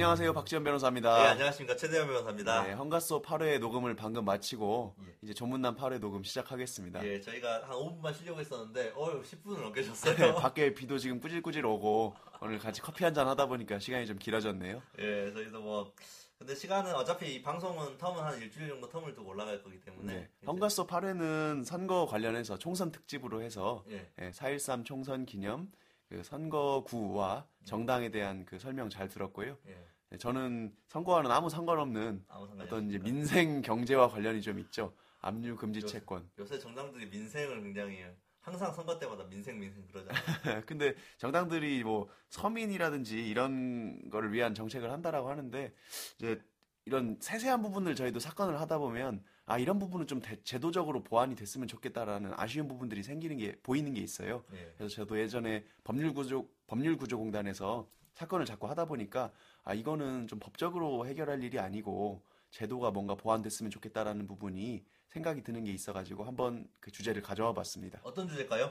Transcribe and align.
안녕하세요. 0.00 0.32
박지현 0.32 0.62
변호사입니다. 0.62 1.22
네, 1.24 1.28
안녕하십니까. 1.30 1.74
최대현 1.74 2.06
변호사입니다. 2.06 2.62
네, 2.62 2.72
헝가소 2.72 3.20
8회 3.20 3.58
녹음을 3.58 3.96
방금 3.96 4.24
마치고 4.24 4.94
예. 5.04 5.16
이제 5.22 5.34
전문남 5.34 5.74
8회 5.74 5.98
녹음 5.98 6.22
시작하겠습니다. 6.22 7.04
예, 7.04 7.20
저희가 7.20 7.64
한 7.64 7.70
5분만 7.76 8.14
쉬려고 8.14 8.38
했었는데, 8.38 8.92
어 8.94 9.20
10분을 9.20 9.60
넘게 9.60 9.82
네, 9.82 9.88
셨어요 9.88 10.36
밖에 10.36 10.72
비도 10.72 10.98
지금 10.98 11.18
꾸질꾸질 11.18 11.66
오고 11.66 12.14
오늘 12.40 12.60
같이 12.60 12.80
커피 12.80 13.02
한 13.02 13.12
잔 13.12 13.26
하다 13.26 13.46
보니까 13.46 13.80
시간이 13.80 14.06
좀 14.06 14.18
길어졌네요. 14.20 14.80
예, 15.00 15.32
저희도 15.32 15.60
뭐, 15.60 15.92
근데 16.38 16.54
시간은 16.54 16.94
어차피 16.94 17.34
이 17.34 17.42
방송은 17.42 17.98
텀은 17.98 18.18
한 18.18 18.38
일주일 18.40 18.68
정도 18.68 18.88
텀을 18.88 19.16
두고 19.16 19.30
올라갈 19.30 19.60
거기 19.64 19.80
때문에. 19.80 20.14
네. 20.14 20.28
헝가소 20.46 20.86
8회는 20.86 21.64
선거 21.64 22.06
관련해서 22.06 22.56
총선 22.56 22.92
특집으로 22.92 23.42
해서 23.42 23.82
예, 23.90 24.06
예, 24.20 24.30
4.13 24.30 24.84
총선 24.84 25.26
기념 25.26 25.72
그 26.08 26.22
선거구와 26.22 27.46
정당에 27.64 28.10
대한 28.10 28.44
그 28.46 28.58
설명 28.58 28.88
잘 28.88 29.08
들었고요. 29.08 29.56
예. 29.66 29.86
네, 30.10 30.16
저는 30.16 30.74
선거와는 30.86 31.30
아무 31.30 31.50
상관없는 31.50 32.24
아무 32.28 32.48
어떤 32.60 32.88
이제. 32.88 32.98
민생 32.98 33.60
경제와 33.60 34.08
관련이 34.08 34.40
좀 34.40 34.58
있죠. 34.58 34.94
압류 35.20 35.56
금지 35.56 35.80
요- 35.80 35.86
채권. 35.86 36.28
요새 36.38 36.58
정당들이 36.58 37.06
민생을 37.10 37.62
굉장히, 37.62 38.02
항상 38.40 38.72
선거 38.72 38.98
때마다 38.98 39.24
민생, 39.28 39.60
민생 39.60 39.86
그러잖아요. 39.88 40.14
근데 40.66 40.94
정당들이 41.18 41.84
뭐 41.84 42.08
서민이라든지 42.30 43.28
이런 43.28 44.08
거를 44.08 44.32
위한 44.32 44.54
정책을 44.54 44.90
한다라고 44.90 45.28
하는데 45.28 45.74
이제 46.16 46.40
이런 46.86 47.18
세세한 47.20 47.60
부분을 47.60 47.94
저희도 47.94 48.18
사건을 48.20 48.58
하다 48.60 48.78
보면 48.78 49.22
아 49.48 49.58
이런 49.58 49.78
부분은 49.78 50.06
좀 50.06 50.20
대- 50.20 50.40
제도적으로 50.42 51.02
보완이 51.02 51.34
됐으면 51.34 51.68
좋겠다라는 51.68 52.32
아쉬운 52.36 52.68
부분들이 52.68 53.02
생기는 53.02 53.38
게 53.38 53.58
보이는 53.62 53.94
게 53.94 54.00
있어요. 54.02 54.44
예. 54.52 54.74
그래서 54.76 54.94
저도 54.94 55.18
예전에 55.18 55.64
법률구조 55.84 56.46
법률구조공단에서 56.66 57.88
사건을 58.12 58.44
자꾸 58.44 58.68
하다 58.68 58.84
보니까 58.84 59.32
아 59.64 59.72
이거는 59.72 60.26
좀 60.28 60.38
법적으로 60.38 61.06
해결할 61.06 61.42
일이 61.42 61.58
아니고 61.58 62.22
제도가 62.50 62.90
뭔가 62.90 63.14
보완됐으면 63.14 63.70
좋겠다라는 63.70 64.26
부분이 64.26 64.84
생각이 65.08 65.42
드는 65.42 65.64
게 65.64 65.72
있어가지고 65.72 66.24
한번 66.24 66.68
그 66.78 66.90
주제를 66.90 67.22
가져와 67.22 67.54
봤습니다. 67.54 68.00
어떤 68.02 68.28
주제일까요? 68.28 68.70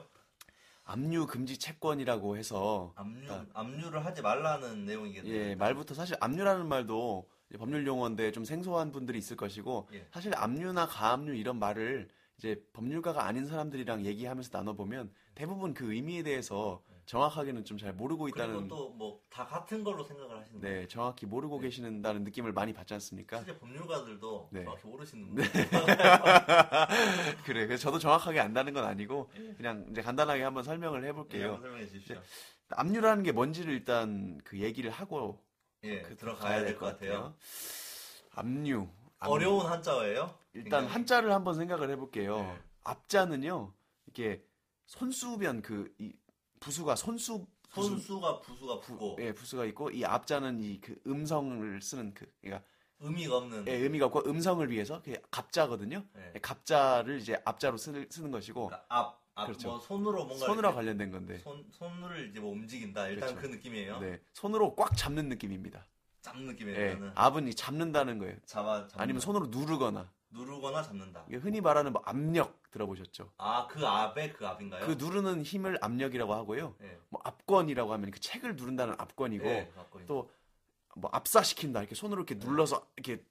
압류 0.84 1.26
금지 1.26 1.58
채권이라고 1.58 2.38
해서 2.38 2.94
압류, 2.96 3.32
아. 3.32 3.46
압류를 3.54 4.06
하지 4.06 4.22
말라는 4.22 4.86
내용이겠네요. 4.86 5.34
예 5.34 5.56
말부터 5.56 5.96
사실 5.96 6.16
압류라는 6.20 6.68
말도 6.68 7.28
법률 7.58 7.88
용어인데 7.88 8.32
좀 8.32 8.44
생소한 8.44 8.92
분들이 8.92 9.18
있을 9.18 9.38
것이고 9.38 9.88
예. 9.94 10.06
사실 10.12 10.36
압류나 10.36 10.88
가압류 10.88 11.34
이런 11.36 11.58
말을 11.60 12.10
이제 12.38 12.62
법률가가 12.74 13.26
아닌 13.26 13.46
사람들이랑 13.46 14.06
얘기하면서 14.06 14.56
나눠보면 14.56 15.12
대부분 15.34 15.74
그 15.74 15.94
의미에 15.94 16.24
대해서 16.24 16.82
정확하게는 17.08 17.64
좀 17.64 17.78
잘 17.78 17.94
모르고 17.94 18.26
그리고 18.26 18.38
있다는 18.38 18.68
또뭐 18.68 19.22
다 19.30 19.46
같은 19.46 19.82
걸로 19.84 20.04
생각을 20.04 20.38
하시는 20.38 20.60
거예요. 20.60 20.82
네 20.82 20.88
정확히 20.88 21.26
모르고 21.26 21.58
네. 21.62 21.68
계시는다는 21.68 22.24
느낌을 22.26 22.52
많이 22.52 22.74
받지 22.74 22.94
않습니까? 22.96 23.38
실제 23.38 23.58
법률가들도 23.58 24.50
네. 24.52 24.64
정확히 24.66 24.88
모르시는 24.88 25.36
거예요. 25.36 25.50
그래 27.46 27.66
그래서 27.66 27.84
저도 27.84 27.98
정확하게 28.00 28.40
안다는 28.42 28.74
건 28.74 28.84
아니고 28.84 29.30
그냥 29.56 29.86
이제 29.90 30.02
간단하게 30.02 30.44
한번 30.44 30.64
설명을 30.64 31.04
예, 31.04 31.08
해볼게요. 31.10 31.54
한번 31.54 31.62
설명해 31.62 31.86
주십시오. 31.88 32.18
압류라는 32.70 33.24
게 33.24 33.32
뭔지를 33.32 33.74
일단 33.74 34.40
그 34.44 34.60
얘기를 34.60 34.92
하고 34.92 35.42
예, 35.88 36.02
그 36.02 36.16
들어가야 36.16 36.62
될 36.64 36.78
것 36.78 36.86
같아요. 36.88 37.36
압류. 38.32 38.88
압류. 39.20 39.34
어려운 39.34 39.66
한자어예요? 39.66 40.38
일단 40.54 40.82
굉장히. 40.82 40.88
한자를 40.88 41.34
한번 41.34 41.56
생각을 41.56 41.90
해볼게요. 41.92 42.38
네. 42.42 42.60
앞자는요, 42.84 43.74
이게 44.08 44.44
손수변 44.86 45.62
그 45.62 45.94
이 46.00 46.14
부수가 46.60 46.96
손수 46.96 47.46
부수, 47.70 47.90
손수가 47.90 48.40
부수가 48.42 48.80
부고 48.80 49.18
예 49.20 49.32
부수가 49.34 49.66
있고 49.66 49.92
이 49.92 50.04
앞자는 50.06 50.60
이 50.62 50.80
그 50.82 51.00
음성을 51.06 51.82
쓰는 51.82 52.14
그 52.14 52.26
그러니까 52.42 52.66
의미가 53.00 53.38
없는 53.38 53.68
예, 53.68 53.74
의미가 53.74 54.08
없고 54.08 54.24
음성을 54.26 54.68
위해서 54.72 55.02
그게 55.02 55.22
갑자거든요. 55.30 56.04
네. 56.14 56.32
예, 56.36 56.40
갑자를 56.40 57.20
이제 57.20 57.40
앞자로 57.46 57.78
쓰는, 57.78 58.08
쓰는 58.10 58.32
것이고 58.32 58.68
그러니까 58.68 58.86
앞, 58.90 59.22
앞, 59.38 59.46
그렇죠. 59.46 59.70
뭐 59.70 59.80
손으로 59.80 60.26
뭔가 60.26 60.46
손으로 60.48 60.74
관련된 60.74 61.12
건데, 61.12 61.38
손, 61.38 61.64
손을 61.72 62.30
이제 62.30 62.40
뭐 62.40 62.52
움직인다. 62.52 63.08
일단 63.08 63.30
그렇죠. 63.36 63.48
그 63.48 63.56
느낌이에요. 63.56 64.00
네 64.00 64.20
손으로 64.34 64.76
꽉 64.76 64.98
잡는 64.98 65.30
느낌입니다. 65.30 65.86
잡는 66.22 66.48
느낌이에요. 66.48 66.80
예, 66.80 66.92
저는 66.94 67.12
압은 67.14 67.48
이 67.48 67.54
잡는다는 67.54 68.18
거예요. 68.18 68.36
잡아, 68.46 68.88
잡는 68.88 69.04
아니면 69.04 69.20
손으로 69.22 69.48
누르거나 69.48 70.10
누르거나 70.32 70.82
잡는다. 70.82 71.26
흔히 71.32 71.62
말하는 71.62 71.94
뭐 71.94 72.02
압력 72.06 72.70
들어보셨죠? 72.72 73.32
아, 73.38 73.68
그 73.68 73.86
앞에 73.86 74.34
그 74.34 74.46
앞인가요? 74.48 74.86
그 74.86 74.94
누르는 74.94 75.44
힘을 75.44 75.78
압력이라고 75.82 76.34
하고요. 76.34 76.76
예. 76.82 77.00
뭐 77.10 77.22
압권이라고 77.24 77.94
하면 77.94 78.10
그 78.12 78.20
책을 78.20 78.56
누른다는 78.56 78.96
압권이고 78.98 79.46
예, 79.46 79.72
갖고 79.76 80.00
있는. 80.00 80.08
또뭐 80.08 81.10
압사시킨다 81.12 81.82
이렇게 81.82 81.94
손으로 81.94 82.24
이렇게 82.24 82.44
눌러서 82.44 82.88
이렇게 82.96 83.24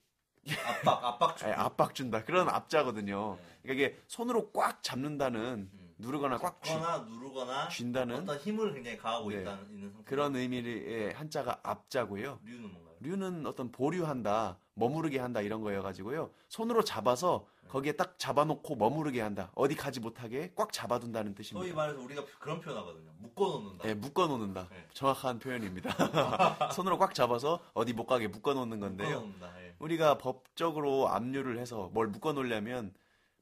압박, 0.65 1.05
압박 1.05 1.37
주. 1.37 1.47
예, 1.49 1.53
압박 1.53 1.95
준다 1.95 2.25
그런 2.25 2.49
압자거든요. 2.49 3.39
네. 3.41 3.59
그러니까 3.63 3.87
이게 3.87 4.03
손으로 4.07 4.53
꽉 4.53 4.83
잡는다는 4.83 5.69
음. 5.73 5.86
누르거나 5.99 6.39
꽉 6.39 6.63
쥐, 6.63 6.73
거나 6.73 6.99
누르거나 6.99 7.69
쥔다는 7.69 8.17
어떤 8.17 8.39
힘을 8.39 8.75
굉장히 8.75 8.97
가하고 8.97 9.31
네. 9.31 9.41
있다는 9.41 9.71
있는 9.71 9.91
상태. 9.91 10.05
그런 10.05 10.37
의미의 10.37 11.15
한자가 11.15 11.61
압자고요. 11.63 12.41
류는 12.45 12.63
뭔가요? 12.73 12.95
류는 13.01 13.47
어떤 13.47 13.73
보류한다, 13.73 14.59
머무르게 14.75 15.19
한다 15.19 15.41
이런 15.41 15.63
거여가지고요. 15.63 16.31
손으로 16.49 16.85
잡아서 16.85 17.47
네. 17.63 17.69
거기에 17.69 17.93
딱 17.93 18.19
잡아놓고 18.19 18.77
머무르게 18.77 19.21
한다. 19.21 19.51
어디 19.55 19.75
가지 19.75 20.01
못하게 20.01 20.53
꽉 20.55 20.73
잡아둔다는 20.73 21.33
소위 21.33 21.37
뜻입니다. 21.37 21.77
말해서 21.77 22.01
우리가 22.01 22.25
그런 22.39 22.61
표현 22.61 22.79
하거든요. 22.79 23.11
묶어놓는다. 23.19 23.89
예, 23.89 23.95
묶어놓는다. 23.95 24.69
네. 24.71 24.87
정확한 24.93 25.39
표현입니다. 25.39 25.91
손으로 26.73 26.99
꽉 26.99 27.15
잡아서 27.15 27.61
어디 27.75 27.93
못 27.93 28.07
가게 28.07 28.29
묶어놓는 28.29 28.81
건데요. 28.81 29.09
묶어놓는다. 29.09 29.63
예. 29.65 29.75
우리가 29.79 30.19
법적으로 30.19 31.09
압류를 31.09 31.59
해서 31.59 31.91
뭘 31.93 32.07
묶어놓으려면 32.09 32.95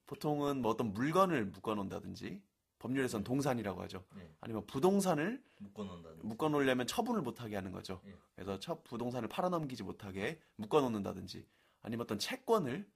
보통은 0.07 0.63
뭐 0.63 0.73
어떤 0.73 0.93
물건을 0.93 1.47
묶어놓는다든지 1.47 2.43
법률에서는 2.79 3.25
동산이라고 3.25 3.81
하죠. 3.83 4.05
네. 4.15 4.31
아니면 4.41 4.67
부동산을 4.67 5.43
묶어놓는다. 5.59 6.21
묶어놓으려면 6.23 6.87
처분을 6.87 7.23
못하게 7.23 7.57
하는 7.57 7.73
거죠. 7.73 8.01
예. 8.07 8.15
그래서 8.35 8.59
첫 8.61 8.85
부동산을 8.85 9.29
팔아넘기지 9.29 9.83
못하게 9.83 10.39
묶어놓는다든지 10.57 11.47
아니면 11.81 12.05
어떤 12.05 12.19
채권을 12.19 12.87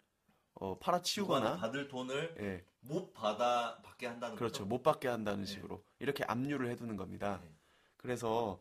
어, 0.55 0.79
팔아치우거나 0.79 1.57
받을 1.57 1.89
돈을 1.89 2.35
예, 2.41 2.65
못 2.81 3.15
받아 3.15 3.81
받게 3.83 4.07
한다는 4.07 4.37
그렇죠. 4.37 4.65
거죠. 4.65 4.67
못 4.67 4.83
받게 4.83 5.09
한다는 5.09 5.47
식으로 5.47 5.83
이렇게 6.01 6.25
압류를 6.25 6.69
해두는 6.71 6.97
겁니다. 6.97 7.41
네. 7.43 7.51
그래서 7.97 8.61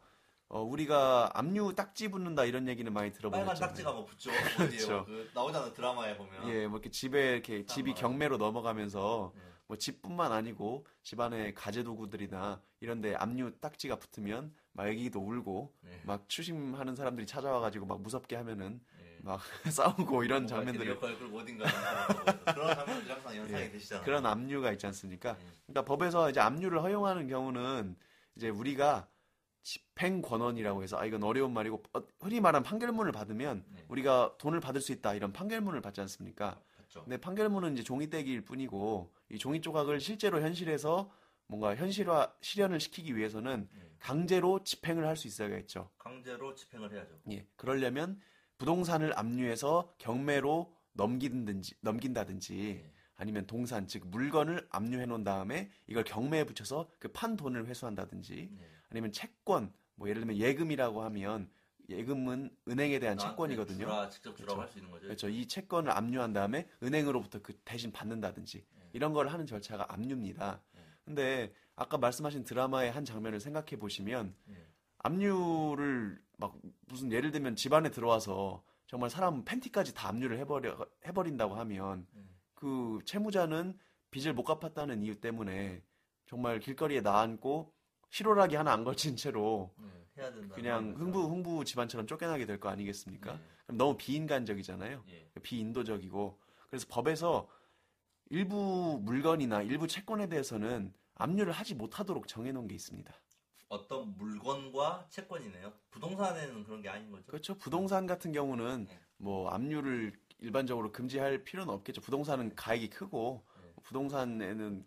어, 0.50 0.62
우리가 0.62 1.32
압류 1.34 1.74
딱지 1.76 2.08
붙는다 2.08 2.46
이런 2.46 2.68
얘기는 2.68 2.92
많이 2.92 3.12
들어보셨죠. 3.12 3.46
빨간 3.46 3.68
딱지가 3.68 3.92
뭐 3.92 4.06
붙죠. 4.06 4.32
그렇죠. 4.56 4.64
어디에요? 4.64 5.06
그 5.06 5.30
나오잖아요 5.34 5.74
드라마에 5.74 6.16
보면. 6.18 6.48
예, 6.50 6.68
뭐 6.68 6.78
이렇게 6.78 6.90
집에 6.90 7.34
이렇게 7.34 7.66
집이 7.66 7.92
막. 7.92 8.00
경매로 8.00 8.38
넘어가면서 8.38 9.34
예. 9.36 9.42
뭐 9.68 9.78
집뿐만 9.78 10.32
아니고 10.32 10.86
집안에 11.04 11.54
가재 11.54 11.84
도구들이나 11.84 12.62
이런데 12.80 13.14
압류 13.16 13.60
딱지가 13.60 13.98
붙으면 13.98 14.54
막 14.72 14.88
애기도 14.88 15.20
울고 15.20 15.74
네. 15.82 16.02
막 16.06 16.30
추심하는 16.30 16.96
사람들이 16.96 17.28
찾아와가지고 17.28 17.86
막 17.86 18.02
무섭게 18.02 18.38
하면은 18.38 18.80
예. 19.02 19.18
막 19.24 19.42
싸우고 19.70 20.24
이런 20.24 20.48
끌고 21.18 21.40
어딘가 21.40 21.66
그런 22.54 22.76
장면들이 22.76 23.12
항상 23.12 23.36
연상이 23.36 23.64
예. 23.64 23.72
되시잖아요. 23.72 24.06
그런 24.06 24.26
압류가 24.26 24.72
있지 24.72 24.86
않습니까? 24.86 25.32
예. 25.32 25.46
그러니까 25.66 25.84
법에서 25.84 26.30
이제 26.30 26.40
압류를 26.40 26.82
허용하는 26.82 27.28
경우는 27.28 27.98
이제 28.38 28.48
우리가 28.48 29.10
집행 29.68 30.22
권한이라고 30.22 30.82
해서 30.82 30.98
아 30.98 31.04
이건 31.06 31.24
어려운 31.24 31.52
말이고 31.52 31.84
어, 31.94 32.02
흔히 32.22 32.40
말하는 32.40 32.64
판결문을 32.64 33.12
받으면 33.12 33.66
네. 33.68 33.84
우리가 33.90 34.36
돈을 34.38 34.62
받을 34.62 34.80
수 34.80 34.94
있다 34.94 35.14
이런 35.14 35.34
판결문을 35.34 35.82
받지 35.82 36.00
않습니까? 36.00 36.58
맞죠. 36.78 37.04
근데 37.04 37.18
판결문은 37.18 37.74
이제 37.74 37.84
종이떼기일 37.84 38.46
뿐이고 38.46 39.12
이 39.30 39.38
종이 39.38 39.60
조각을 39.60 40.00
실제로 40.00 40.40
현실에서 40.42 41.12
뭔가 41.48 41.76
현실화 41.76 42.34
실현을 42.40 42.80
시키기 42.80 43.18
위해서는 43.18 43.68
예. 43.76 43.92
강제로 44.00 44.64
집행을 44.64 45.06
할 45.06 45.18
수 45.18 45.28
있어야겠죠. 45.28 45.90
강제로 45.98 46.56
집행을 46.56 46.94
해야죠. 46.94 47.20
예. 47.32 47.46
그러려면 47.58 48.22
부동산을 48.58 49.20
압류해서 49.20 49.94
경매로 49.98 50.74
넘긴든지 50.94 51.76
넘긴다든지 51.82 52.60
예. 52.86 52.94
아니면 53.18 53.46
동산 53.48 53.86
즉 53.88 54.08
물건을 54.08 54.66
압류해 54.70 55.08
놓은 55.08 55.26
다음에 55.26 55.70
이걸 55.88 56.06
경매에 56.06 56.46
붙여서 56.46 56.90
그 57.00 57.12
판 57.12 57.36
돈을 57.36 57.66
회수한다든지 57.68 58.50
예. 58.62 58.77
아니면 58.90 59.12
채권 59.12 59.74
뭐 59.96 60.10
예를 60.10 60.22
들면 60.22 60.38
예금이라고 60.38 61.04
하면 61.04 61.50
예금은 61.90 62.50
은행에 62.68 63.00
대한 63.00 63.16
나한테 63.16 63.32
채권이거든요. 63.32 63.86
주라, 63.86 64.10
직접 64.10 64.36
주라고 64.36 64.56
그렇죠. 64.56 64.62
할수 64.62 64.78
있는 64.80 64.92
거죠. 64.92 65.04
그렇죠. 65.04 65.30
이 65.30 65.48
채권을 65.48 65.92
압류한 65.92 66.34
다음에 66.34 66.68
은행으로부터 66.84 67.42
그 67.42 67.54
대신 67.64 67.92
받는다든지 67.92 68.58
네. 68.58 68.90
이런 68.94 69.14
걸 69.14 69.30
하는 69.30 69.46
절차가 69.46 69.86
압류입니다. 69.90 70.62
네. 70.74 70.82
근데 71.06 71.54
아까 71.76 71.98
말씀하신 71.98 72.44
드라마의 72.44 72.92
한 72.92 73.06
장면을 73.06 73.40
생각해 73.40 73.78
보시면 73.80 74.36
예. 74.50 74.68
압류를 74.98 76.22
막 76.38 76.58
무슨 76.88 77.12
예를 77.12 77.32
들면 77.32 77.56
집 77.56 77.72
안에 77.72 77.92
들어와서 77.92 78.64
정말 78.88 79.10
사람 79.10 79.46
팬티까지 79.46 79.94
다 79.94 80.10
압류를 80.10 80.40
해버려 80.40 80.78
해버린다고 81.06 81.56
하면 81.56 82.06
예. 82.16 82.22
그 82.54 83.00
채무자는 83.06 83.78
빚을 84.12 84.34
못 84.34 84.44
갚았다는 84.44 85.04
이유 85.04 85.20
때문에 85.20 85.82
정말 86.26 86.60
길거리에 86.60 87.02
나앉고 87.02 87.74
실오라기 88.10 88.56
하나 88.56 88.74
안 88.74 88.84
걸친 88.84 89.16
채로 89.16 89.72
네, 89.78 89.88
해야 90.18 90.34
된다. 90.34 90.56
그냥 90.56 90.96
흥부 90.98 91.24
흥부 91.30 91.66
집안처럼 91.66 92.08
쫓겨나게 92.08 92.46
될 92.46 92.60
거 92.60 92.70
아니겠습니까? 92.70 93.34
네. 93.34 93.40
그럼 93.66 93.78
너무 93.78 93.98
비인간적이잖아요. 93.98 95.04
예. 95.10 95.30
비인도적이고 95.44 96.40
그래서 96.70 96.86
법에서 96.90 97.48
일부 98.30 99.00
물건이나 99.04 99.62
일부 99.62 99.88
채권에 99.88 100.28
대해서는 100.28 100.94
압류를 101.16 101.54
하지 101.54 101.76
못하도록 101.76 102.28
정해놓은 102.28 102.68
게 102.68 102.76
있습니다. 102.76 103.14
어떤 103.70 104.16
물건과 104.18 105.08
채권이네요. 105.10 105.74
부동산에는 105.92 106.64
그런 106.64 106.82
게 106.82 106.90
아닌 106.90 107.12
거죠. 107.12 107.26
그렇죠. 107.26 107.56
부동산 107.56 108.08
같은 108.08 108.32
경우는 108.32 108.86
네. 108.86 109.00
뭐 109.18 109.50
압류를 109.50 110.14
일반적으로 110.40 110.92
금지할 110.92 111.44
필요는 111.44 111.74
없겠죠. 111.74 112.02
부동산은 112.02 112.56
가액이 112.56 112.90
크고 112.92 113.44
네. 113.62 113.74
부동산에는 113.84 114.86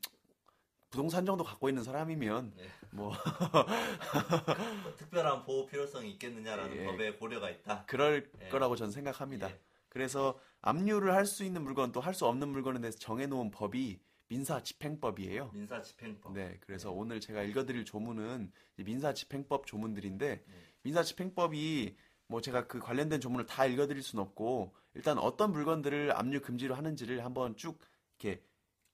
부동산 0.91 1.25
정도 1.25 1.45
갖고 1.45 1.69
있는 1.69 1.83
사람이면 1.85 2.53
네. 2.57 2.65
뭐뭐 2.91 3.13
특별한 4.97 5.45
보호 5.45 5.67
필요성이 5.67 6.11
있겠느냐라는 6.13 6.77
예. 6.77 6.85
법에 6.85 7.13
고려가 7.13 7.49
있다. 7.51 7.85
그럴 7.87 8.29
예. 8.43 8.49
거라고 8.49 8.77
저는 8.77 8.91
생각합니다. 8.93 9.49
예. 9.51 9.59
그래서 9.89 10.39
압류를 10.63 11.15
할 11.15 11.27
수 11.27 11.45
있는 11.45 11.63
물건 11.63 11.93
또 11.93 12.01
할 12.01 12.15
수 12.15 12.27
없는 12.27 12.49
물건에 12.49 12.81
대해서 12.81 12.99
정해놓은 12.99 13.51
법이 13.51 14.01
민사집행법이에요. 14.29 15.51
민사집행법. 15.53 16.33
네, 16.35 16.59
그래서 16.61 16.91
오늘 16.93 17.21
제가 17.21 17.43
읽어드릴 17.43 17.85
조문은 17.85 18.53
이 18.79 18.83
민사집행법 18.85 19.67
조문들인데 19.67 20.45
네. 20.47 20.55
민사집행법이 20.83 21.97
뭐 22.29 22.41
제가 22.41 22.67
그 22.69 22.79
관련된 22.79 23.21
조문을 23.21 23.47
다 23.47 23.67
읽어드릴 23.67 24.03
수는 24.03 24.23
없고 24.25 24.73
일단 24.95 25.19
어떤 25.19 25.53
물건들을 25.53 26.13
압류 26.17 26.41
금지로 26.41 26.75
하는지를 26.77 27.25
한번 27.25 27.57
쭉 27.57 27.79
이렇게 28.19 28.43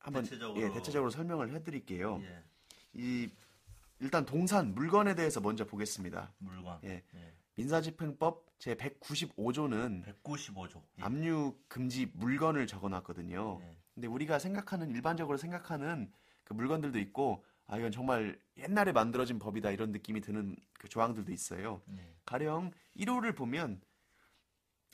한번 0.06 0.22
대체적으로. 0.22 0.62
예, 0.62 0.72
대체적으로 0.72 1.10
설명을 1.10 1.52
해드릴게요. 1.52 2.20
예. 2.22 2.42
이 2.94 3.28
일단 3.98 4.24
동산 4.24 4.72
물건에 4.72 5.16
대해서 5.16 5.40
먼저 5.40 5.66
보겠습니다. 5.66 6.32
물건. 6.38 6.78
예. 6.84 7.02
예. 7.14 7.34
민사집행법 7.56 8.46
제 8.58 8.76
195조는 8.76 10.04
195조. 10.22 10.80
예. 10.98 11.02
압류 11.02 11.58
금지 11.66 12.06
물건을 12.14 12.68
적어놨거든요. 12.68 13.58
예. 13.60 13.76
근데 13.94 14.06
우리가 14.06 14.38
생각하는 14.38 14.90
일반적으로 14.90 15.38
생각하는 15.38 16.12
그 16.44 16.52
물건들도 16.52 17.00
있고 17.00 17.44
아 17.66 17.76
이건 17.76 17.90
정말 17.90 18.38
옛날에 18.58 18.92
만들어진 18.92 19.40
법이다 19.40 19.72
이런 19.72 19.90
느낌이 19.90 20.20
드는 20.20 20.54
그 20.74 20.88
조항들도 20.88 21.32
있어요. 21.32 21.82
예. 21.90 22.14
가령 22.24 22.70
1호를 22.96 23.34
보면 23.34 23.80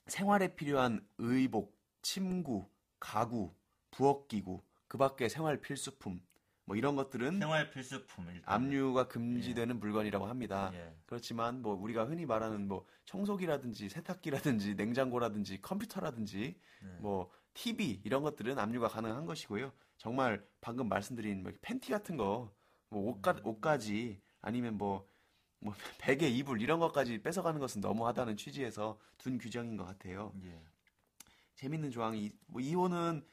생활에 0.06 0.54
필요한 0.54 1.06
의복, 1.18 1.76
침구, 2.00 2.66
가구, 2.98 3.52
부엌기구, 3.90 4.62
그 4.92 4.98
밖에 4.98 5.30
생활 5.30 5.58
필수품 5.58 6.20
뭐 6.66 6.76
이런 6.76 6.96
것들은 6.96 7.38
생활 7.38 7.70
필수품 7.70 8.26
일단. 8.28 8.42
압류가 8.44 9.08
금지되는 9.08 9.80
물건이라고 9.80 10.26
합니다. 10.26 10.70
예. 10.74 10.94
그렇지만 11.06 11.62
뭐 11.62 11.74
우리가 11.74 12.04
흔히 12.04 12.26
말하는 12.26 12.68
뭐 12.68 12.86
청소기라든지 13.06 13.88
세탁기라든지 13.88 14.74
냉장고라든지 14.74 15.62
컴퓨터라든지 15.62 16.60
네. 16.82 16.88
뭐 17.00 17.30
TV 17.54 18.02
이런 18.04 18.22
것들은 18.22 18.58
압류가 18.58 18.88
가능한 18.88 19.24
것이고요. 19.24 19.72
정말 19.96 20.46
방금 20.60 20.90
말씀드린 20.90 21.42
뭐 21.42 21.52
팬티 21.62 21.90
같은 21.90 22.18
거, 22.18 22.52
뭐 22.90 23.10
옷가, 23.12 23.36
옷까지 23.44 24.20
아니면 24.42 24.76
뭐, 24.76 25.08
뭐 25.58 25.72
베개, 26.02 26.28
이불 26.28 26.60
이런 26.60 26.80
것까지 26.80 27.22
뺏어가는 27.22 27.58
것은 27.60 27.80
너무하다는 27.80 28.36
취지에서 28.36 28.98
둔 29.16 29.38
규정인 29.38 29.78
것 29.78 29.86
같아요. 29.86 30.34
예. 30.44 30.62
재밌는 31.54 31.90
조항이 31.92 32.30
뭐 32.46 32.60
2호는 32.60 33.24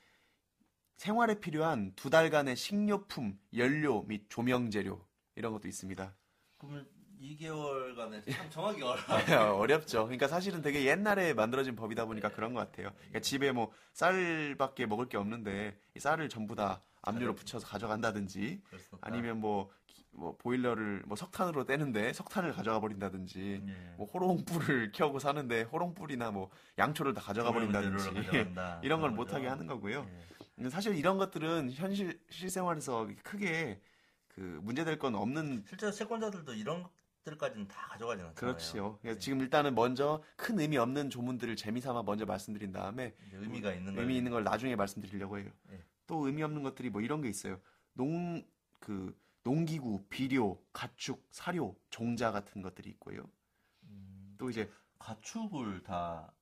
생활에 1.03 1.39
필요한 1.39 1.93
두 1.95 2.09
달간의 2.09 2.57
식료품, 2.57 3.39
연료 3.55 4.03
및 4.03 4.25
조명 4.27 4.69
재료 4.69 5.07
이런 5.37 5.53
것도 5.53 5.69
있습니다. 5.69 6.13
그러면 6.57 6.85
2개월간에 7.21 8.29
참 8.29 8.49
정하기 8.49 8.81
어려워. 8.83 9.55
어렵죠. 9.63 10.03
그러니까 10.03 10.27
사실은 10.27 10.61
되게 10.61 10.83
옛날에 10.83 11.33
만들어진 11.33 11.77
법이다 11.77 12.03
보니까 12.05 12.29
그런 12.33 12.53
것 12.53 12.59
같아요. 12.59 12.91
그러니까 12.97 13.21
집에 13.21 13.53
뭐 13.53 13.71
쌀밖에 13.93 14.85
먹을 14.87 15.07
게 15.07 15.15
없는데 15.15 15.79
이 15.95 15.99
쌀을 16.01 16.27
전부 16.27 16.53
다 16.55 16.81
압류로 17.01 17.33
붙여서 17.33 17.65
가져간다든지. 17.65 18.61
아니면 18.99 19.39
뭐, 19.39 19.69
기- 19.87 20.03
뭐 20.11 20.35
보일러를 20.37 21.03
뭐 21.05 21.15
석탄으로 21.15 21.63
떼는데 21.63 22.11
석탄을 22.11 22.51
가져가 22.51 22.81
버린다든지 22.81 23.63
예. 23.65 23.95
뭐 23.95 24.05
호롱불을 24.05 24.91
켜고 24.93 25.19
사는데 25.19 25.61
호롱불이나 25.61 26.31
뭐 26.31 26.49
양초를 26.77 27.13
다 27.13 27.21
가져가 27.21 27.53
버린다든지. 27.53 28.09
이런 28.83 28.99
걸 28.99 29.11
못하게. 29.11 29.47
하는 29.47 29.65
거고요. 29.65 30.05
예. 30.09 30.29
사실 30.69 30.95
이런 30.95 31.17
것들은 31.17 31.71
현실 31.71 32.19
실생활에서 32.29 33.07
크게 33.23 33.79
그 34.27 34.41
문제될 34.63 34.99
건 34.99 35.15
없는 35.15 35.63
실제로 35.67 35.91
채권자들도 35.91 36.53
이런 36.53 36.85
것들까지는 37.23 37.67
다 37.67 37.87
가져가진 37.89 38.25
않잖아요. 38.25 38.33
그렇지요. 38.35 38.99
그래서 39.01 39.19
지금 39.19 39.39
일단은 39.41 39.75
먼저 39.75 40.23
큰 40.35 40.59
의미 40.59 40.77
없는 40.77 41.09
조문들을 41.09 41.55
재미삼아 41.55 42.03
먼저 42.03 42.25
말씀드린 42.25 42.71
다음에 42.71 43.15
의미가 43.33 43.73
있는 43.73 43.93
걸 43.93 44.01
의미 44.01 44.17
있는 44.17 44.31
걸 44.31 44.43
나중에 44.43 44.75
말씀드리려고 44.75 45.37
해요. 45.39 45.49
예. 45.71 45.83
또 46.07 46.25
의미 46.25 46.43
없는 46.43 46.63
것들이 46.63 46.89
뭐 46.89 47.01
이런 47.01 47.21
게 47.21 47.29
있어요. 47.29 47.59
농 47.93 48.43
그 48.79 49.15
농기구, 49.43 50.03
비료, 50.09 50.61
가축, 50.73 51.27
사료, 51.31 51.75
종자 51.89 52.31
같은 52.31 52.61
것들이 52.61 52.89
있고요. 52.91 53.29
음, 53.83 54.35
또 54.37 54.49
이제 54.49 54.69
가축을 54.99 55.83
다 55.83 56.33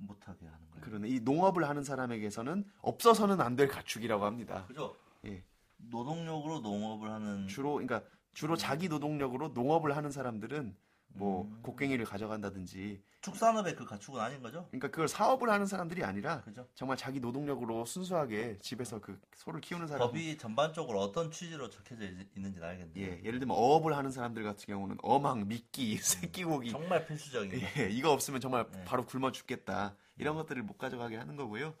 못하게 0.00 0.46
하는 0.46 0.58
거예요. 0.70 0.84
그러네 0.84 1.08
이 1.08 1.20
농업을 1.20 1.68
하는 1.68 1.82
사람에게서는 1.84 2.64
없어서는 2.82 3.40
안 3.40 3.56
될 3.56 3.68
가축이라고 3.68 4.24
합니다. 4.24 4.64
그죠? 4.66 4.96
예. 5.26 5.44
노동력으로 5.76 6.60
농업을 6.60 7.10
하는 7.10 7.46
주로 7.48 7.74
그러니까 7.74 8.02
주로 8.32 8.56
자기 8.56 8.88
노동력으로 8.88 9.48
농업을 9.48 9.96
하는 9.96 10.10
사람들은 10.10 10.76
뭐 11.12 11.42
음. 11.44 11.58
곡괭이를 11.62 12.04
가져간다든지 12.04 13.02
축산업의 13.20 13.74
그 13.76 13.84
가축은 13.84 14.18
아닌 14.20 14.40
거죠? 14.42 14.66
그러니까 14.70 14.88
그걸 14.88 15.06
사업을 15.06 15.50
하는 15.50 15.66
사람들이 15.66 16.02
아니라 16.04 16.40
그죠? 16.42 16.66
정말 16.74 16.96
자기 16.96 17.20
노동력으로 17.20 17.84
순수하게 17.84 18.58
집에서 18.60 18.98
그 19.00 19.20
소를 19.34 19.60
키우는 19.60 19.88
사람 19.88 20.06
법이 20.08 20.38
전반적으로 20.38 21.00
어떤 21.00 21.30
취지로 21.30 21.68
적혀져 21.68 22.04
있- 22.04 22.28
있는지는 22.36 22.66
알겠는데 22.66 23.00
예, 23.00 23.22
예를 23.24 23.38
들면 23.40 23.54
어업을 23.56 23.94
하는 23.94 24.10
사람들 24.10 24.42
같은 24.42 24.64
경우는 24.66 24.96
어망, 25.02 25.46
미끼, 25.48 25.96
새끼고기 25.98 26.70
정말 26.70 27.04
필수적인 27.06 27.50
거. 27.50 27.66
예, 27.82 27.90
이거 27.90 28.10
없으면 28.12 28.40
정말 28.40 28.66
예. 28.74 28.84
바로 28.84 29.04
굶어 29.04 29.32
죽겠다. 29.32 29.96
이런 30.16 30.34
것들을 30.36 30.62
못 30.62 30.78
가져가게 30.78 31.16
하는 31.16 31.36
거고요. 31.36 31.74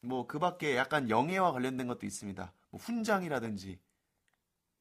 뭐 0.00 0.26
그 0.26 0.38
밖에 0.40 0.76
약간 0.76 1.08
영예와 1.08 1.52
관련된 1.52 1.86
것도 1.86 2.04
있습니다. 2.04 2.52
뭐 2.70 2.80
훈장이라든지 2.80 3.78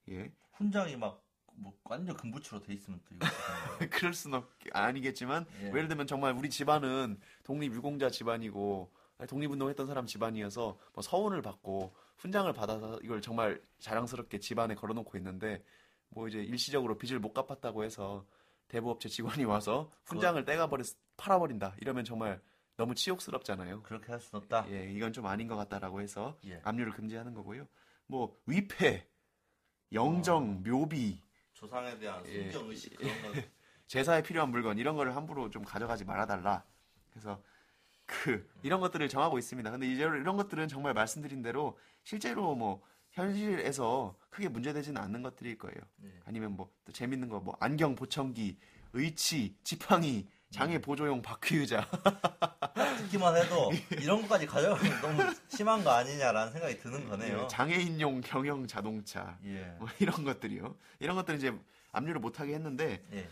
예. 0.09 0.31
훈장이 0.53 0.95
막 0.97 1.22
뭐 1.55 1.73
완전 1.83 2.15
금부치로 2.15 2.61
돼 2.61 2.73
있으면 2.73 2.99
또 3.05 3.15
이거. 3.15 3.25
그럴 3.91 4.13
수는 4.13 4.39
없, 4.39 4.49
아니겠지만 4.71 5.45
예. 5.61 5.67
예를 5.67 5.87
들면 5.87 6.07
정말 6.07 6.33
우리 6.33 6.49
집안은 6.49 7.19
독립유공자 7.43 8.09
집안이고 8.09 8.91
독립운동했던 9.27 9.87
사람 9.87 10.05
집안이어서 10.05 10.77
뭐 10.93 11.01
서훈을 11.01 11.41
받고 11.41 11.93
훈장을 12.17 12.51
받아서 12.53 12.99
이걸 13.03 13.21
정말 13.21 13.61
자랑스럽게 13.79 14.39
집안에 14.39 14.75
걸어놓고 14.75 15.17
있는데 15.17 15.63
뭐 16.09 16.27
이제 16.27 16.39
일시적으로 16.39 16.97
빚을 16.97 17.19
못 17.19 17.33
갚았다고 17.33 17.83
해서 17.83 18.25
대부업체 18.67 19.09
직원이 19.09 19.43
와서 19.45 19.91
훈장을 20.05 20.43
떼가 20.45 20.67
버려 20.67 20.83
팔아버린다 21.17 21.75
이러면 21.79 22.05
정말 22.05 22.41
너무 22.75 22.95
치욕스럽잖아요. 22.95 23.83
그렇게 23.83 24.11
할 24.11 24.19
수는 24.19 24.41
없다. 24.41 24.65
예, 24.71 24.91
이건 24.91 25.13
좀 25.13 25.27
아닌 25.27 25.47
것 25.47 25.55
같다라고 25.55 26.01
해서 26.01 26.37
예. 26.45 26.59
압류를 26.63 26.91
금지하는 26.93 27.33
거고요. 27.33 27.67
뭐 28.07 28.35
위패, 28.45 29.07
영정, 29.91 30.63
묘비 30.63 31.21
조상에 31.63 31.97
대한 31.97 32.21
예. 32.27 32.51
순정 32.51 32.69
의식 32.69 32.95
그런 32.97 33.21
건 33.21 33.31
제사에 33.87 34.21
필요한 34.21 34.49
물건 34.51 34.77
이런 34.77 34.97
거를 34.97 35.15
함부로 35.15 35.49
좀 35.49 35.63
가져가지 35.63 36.03
말아달라. 36.03 36.65
그래서 37.09 37.41
그 38.05 38.49
이런 38.63 38.81
것들을 38.81 39.07
정하고 39.07 39.37
있습니다. 39.39 39.71
근데 39.71 39.87
이제 39.87 40.03
이런 40.03 40.35
것들은 40.35 40.67
정말 40.67 40.93
말씀드린 40.93 41.41
대로 41.41 41.77
실제로 42.03 42.53
뭐 42.53 42.81
현실에서 43.11 44.17
크게 44.29 44.49
문제되지는 44.49 45.01
않는 45.01 45.21
것들일 45.23 45.57
거예요. 45.57 45.77
예. 46.03 46.19
아니면 46.25 46.51
뭐 46.57 46.69
또 46.83 46.91
재밌는 46.91 47.29
거 47.29 47.39
뭐 47.39 47.55
안경 47.61 47.95
보청기, 47.95 48.57
의치, 48.91 49.55
지팡이, 49.63 50.27
장애 50.53 50.79
보조용 50.79 51.21
바퀴의자 51.23 51.89
듣기만 52.99 53.35
해도 53.35 53.71
이런 53.99 54.21
것까지 54.21 54.45
가져가면 54.45 55.01
너무 55.01 55.35
심한 55.47 55.83
거 55.83 55.89
아니냐라는 55.89 56.53
생각이 56.53 56.77
드는 56.77 57.09
거네요. 57.09 57.43
예, 57.43 57.47
장애인용 57.47 58.21
경영 58.21 58.67
자동차 58.67 59.39
예. 59.45 59.75
뭐 59.79 59.87
이런 59.99 60.23
것들이요. 60.23 60.77
이런 60.99 61.15
것들 61.15 61.35
이제 61.35 61.51
압류를 61.91 62.21
못하게 62.21 62.53
했는데 62.53 63.03
예. 63.13 63.27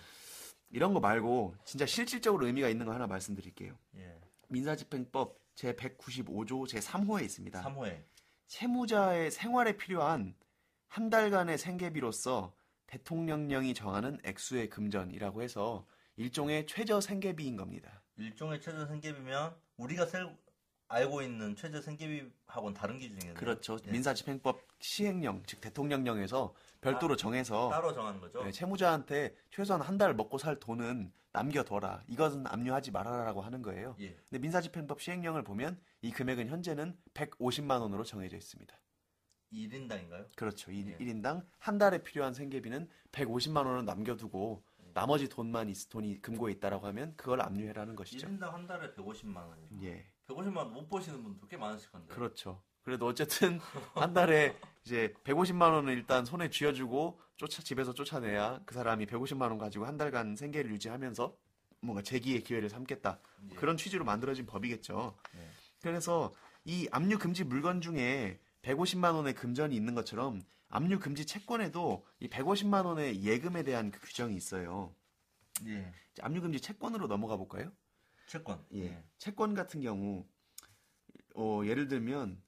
이런 0.71 0.95
거 0.95 0.99
말고 0.99 1.55
진짜 1.63 1.85
실질적으로 1.85 2.47
의미가 2.47 2.69
있는 2.69 2.87
거 2.87 2.93
하나 2.93 3.05
말씀드릴게요. 3.05 3.77
예. 3.97 4.19
민사집행법 4.47 5.39
제 5.53 5.73
195조 5.73 6.67
제 6.67 6.79
3호에 6.79 7.23
있습니다. 7.23 7.61
3호에 7.61 8.01
채무자의 8.47 9.29
생활에 9.29 9.77
필요한 9.77 10.33
한 10.87 11.11
달간의 11.11 11.59
생계비로서 11.59 12.53
대통령령이 12.87 13.75
정하는 13.75 14.19
액수의 14.23 14.69
금전이라고 14.71 15.43
해서 15.43 15.85
일종의 16.21 16.67
최저 16.67 17.01
생계비인 17.01 17.55
겁니다. 17.55 18.03
일종의 18.17 18.61
최저 18.61 18.85
생계비면 18.85 19.55
우리가 19.77 20.05
셀 20.05 20.29
알고 20.87 21.21
있는 21.21 21.55
최저 21.55 21.81
생계비하고는 21.81 22.73
다른 22.75 22.99
기준이겠네요. 22.99 23.35
그렇죠. 23.35 23.79
예. 23.87 23.91
민사집행법 23.91 24.61
시행령, 24.79 25.41
즉 25.47 25.61
대통령령에서 25.61 26.53
별도로 26.81 27.15
정해서 27.15 27.69
따로 27.69 27.93
정하는 27.93 28.19
거죠. 28.19 28.43
네, 28.43 28.51
채무자한테 28.51 29.35
최소한 29.49 29.81
한 29.81 29.97
달 29.97 30.13
먹고 30.13 30.37
살 30.37 30.59
돈은 30.59 31.11
남겨둬라. 31.31 32.03
이것은 32.07 32.45
압류하지 32.45 32.91
말아라라고 32.91 33.41
하는 33.41 33.61
거예요. 33.61 33.95
예. 34.01 34.15
근데 34.29 34.39
민사집행법 34.39 35.01
시행령을 35.01 35.43
보면 35.43 35.79
이 36.01 36.11
금액은 36.11 36.49
현재는 36.49 36.97
150만 37.13 37.79
원으로 37.81 38.03
정해져 38.03 38.35
있습니다. 38.37 38.75
1인당인가요? 39.53 40.25
그렇죠. 40.35 40.71
일 40.71 40.87
예. 40.89 40.97
1인당 40.97 41.45
한 41.57 41.77
달에 41.77 42.03
필요한 42.03 42.33
생계비는 42.33 42.89
150만 43.11 43.65
원을 43.65 43.85
남겨두고 43.85 44.63
나머지 44.93 45.27
돈만 45.27 45.69
있, 45.69 45.89
돈이 45.89 46.21
금고에 46.21 46.51
있다라고 46.53 46.87
하면 46.87 47.13
그걸 47.15 47.41
압류해라는 47.41 47.95
것이죠. 47.95 48.27
1인당 48.27 48.51
한 48.51 48.67
달에 48.67 48.93
150만 48.93 49.37
원이요. 49.37 49.67
예. 49.83 50.05
150만 50.27 50.57
원못 50.57 50.89
버시는 50.89 51.23
분도 51.23 51.47
꽤 51.47 51.57
많으실 51.57 51.91
건데. 51.91 52.13
그렇죠. 52.13 52.61
그래도 52.83 53.05
어쨌든 53.05 53.59
한 53.93 54.13
달에 54.13 54.55
이제 54.83 55.13
150만 55.23 55.73
원을 55.73 55.93
일단 55.93 56.25
손에 56.25 56.49
쥐어주고 56.49 57.19
쫓아 57.37 57.61
집에서 57.61 57.93
쫓아내야 57.93 58.61
그 58.65 58.73
사람이 58.73 59.05
150만 59.05 59.41
원 59.43 59.57
가지고 59.57 59.85
한 59.85 59.97
달간 59.97 60.35
생계를 60.35 60.71
유지하면서 60.71 61.35
뭔가 61.81 62.01
재기의 62.01 62.43
기회를 62.43 62.69
삼겠다. 62.69 63.19
예. 63.51 63.55
그런 63.55 63.77
취지로 63.77 64.05
만들어진 64.05 64.45
법이겠죠. 64.45 65.15
예. 65.35 65.47
그래서 65.81 66.31
이 66.63 66.87
압류 66.91 67.17
금지 67.17 67.43
물건 67.43 67.81
중에 67.81 68.39
150만 68.61 69.15
원의 69.15 69.33
금전이 69.33 69.75
있는 69.75 69.95
것처럼 69.95 70.41
압류 70.71 70.99
금지 70.99 71.25
채권에도 71.25 72.05
이 72.19 72.29
150만 72.29 72.85
원의 72.85 73.23
예금에 73.23 73.63
대한 73.63 73.91
그 73.91 73.99
규정이 73.99 74.35
있어요. 74.35 74.95
예. 75.65 75.93
이제 76.11 76.21
압류 76.21 76.41
금지 76.41 76.59
채권으로 76.61 77.07
넘어가 77.07 77.35
볼까요? 77.35 77.71
채권. 78.25 78.65
예. 78.73 79.03
채권 79.17 79.53
같은 79.53 79.81
경우 79.81 80.25
어, 81.35 81.61
예를 81.65 81.89
들면 81.89 82.41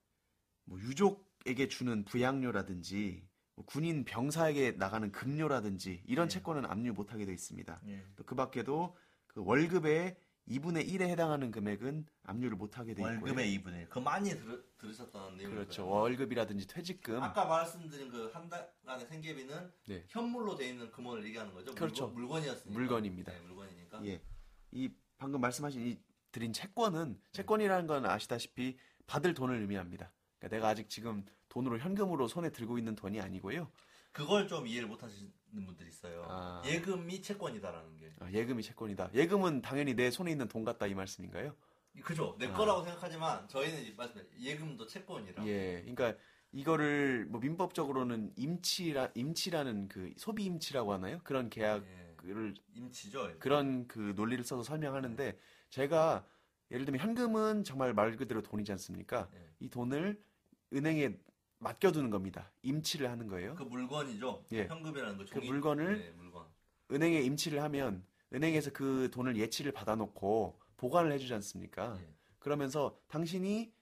뭐 0.64 0.80
유족에게 0.80 1.68
주는 1.68 2.04
부양료라든지 2.06 3.28
뭐 3.56 3.64
군인 3.66 4.04
병사에게 4.04 4.72
나가는 4.72 5.12
급료라든지 5.12 6.02
이런 6.06 6.24
예. 6.24 6.28
채권은 6.30 6.64
압류 6.64 6.94
못하게 6.94 7.26
돼 7.26 7.32
있습니다. 7.32 7.80
예. 7.86 8.04
또그 8.16 8.34
밖에도 8.34 8.96
그 9.26 9.44
월급의 9.44 10.16
2분의 10.48 10.86
1에 10.88 11.02
해당하는 11.08 11.50
금액은 11.50 12.06
압류를 12.24 12.56
못하게 12.56 12.94
돼 12.94 13.02
있고요. 13.02 13.14
월급의 13.20 13.58
2분의 13.58 13.80
1. 13.82 13.88
그 13.88 13.98
많이 13.98 14.30
들, 14.30 14.64
들으셨다는 14.78 15.36
내용이죠. 15.38 15.50
그렇죠. 15.50 15.88
월급이라든지 15.88 16.66
퇴직금. 16.66 17.22
아까 17.22 17.44
말씀드린 17.46 18.10
그 18.10 18.30
한 18.34 18.48
달간의 18.48 19.06
생계비는 19.06 19.72
네. 19.86 20.04
현물로 20.08 20.56
돼 20.56 20.68
있는 20.68 20.90
금원을 20.90 21.24
얘기하는 21.26 21.52
거죠. 21.54 21.74
그렇죠. 21.74 22.08
물건, 22.08 22.20
물건이었으니까. 22.42 22.78
물건입니다. 22.78 23.32
네, 23.32 23.40
물건이니까. 23.40 24.06
예. 24.06 24.20
이 24.72 24.90
방금 25.16 25.40
말씀하신 25.40 25.86
이 25.86 25.98
드린 26.32 26.52
채권은 26.52 27.18
채권이라는 27.32 27.86
건 27.86 28.06
아시다시피 28.06 28.76
받을 29.06 29.32
돈을 29.34 29.60
의미합니다. 29.60 30.12
그러니까 30.38 30.56
내가 30.56 30.68
아직 30.68 30.90
지금 30.90 31.24
돈으로 31.48 31.78
현금으로 31.78 32.26
손에 32.28 32.50
들고 32.50 32.76
있는 32.78 32.94
돈이 32.94 33.20
아니고요. 33.20 33.70
그걸 34.14 34.46
좀 34.46 34.66
이해를 34.66 34.88
못 34.88 35.02
하시는 35.02 35.30
분들이 35.66 35.88
있어요. 35.88 36.24
아. 36.28 36.62
예금이 36.64 37.20
채권이다라는 37.20 37.96
게. 37.98 38.12
아, 38.20 38.30
예금이 38.30 38.62
채권이다. 38.62 39.10
예금은 39.12 39.60
당연히 39.60 39.94
내 39.94 40.10
손에 40.10 40.30
있는 40.30 40.46
돈 40.46 40.64
같다 40.64 40.86
이 40.86 40.94
말씀인가요? 40.94 41.54
그죠. 42.02 42.36
내 42.38 42.46
아. 42.46 42.52
거라고 42.52 42.84
생각하지만 42.84 43.48
저희는 43.48 43.84
이 43.84 43.92
말씀 43.94 44.24
예금도 44.38 44.86
채권이라. 44.86 45.44
예. 45.46 45.80
그러니까 45.80 46.14
이거를 46.52 47.26
뭐 47.28 47.40
민법적으로는 47.40 48.32
임치라 48.36 49.10
임치라는 49.14 49.88
그 49.88 50.12
소비 50.16 50.44
임치라고 50.44 50.92
하나요? 50.92 51.18
그런 51.24 51.50
계약을 51.50 51.84
예. 52.24 52.54
임치죠. 52.76 53.40
그런 53.40 53.88
그 53.88 54.12
논리를 54.14 54.42
써서 54.44 54.62
설명하는데 54.62 55.36
제가 55.70 56.24
예를 56.70 56.84
들면 56.84 57.00
현금은 57.00 57.64
정말 57.64 57.92
말 57.92 58.16
그대로 58.16 58.42
돈이지 58.42 58.70
않습니까? 58.70 59.28
예. 59.34 59.38
이 59.58 59.68
돈을 59.68 60.22
은행에 60.72 61.18
맡겨두는 61.68 62.10
겁니다. 62.10 62.50
임치를 62.62 63.10
하는 63.10 63.26
거예요. 63.26 63.54
그 63.56 63.62
물건이죠. 63.64 64.44
예. 64.52 64.66
현금이라는 64.66 65.16
거. 65.18 65.24
그 65.24 65.30
종이- 65.30 65.46
물건을 65.48 65.98
네, 65.98 66.10
물건. 66.16 66.44
은행에 66.92 67.20
임치를 67.22 67.62
하면 67.62 68.04
은행에서 68.32 68.70
그 68.72 69.10
돈을 69.10 69.36
예치를 69.36 69.72
받아놓고 69.72 70.60
보관을 70.76 71.10
해주지 71.12 71.32
않습니까? 71.34 71.98
예. 72.00 72.14
그러면서 72.38 72.96
당신이 73.08 73.72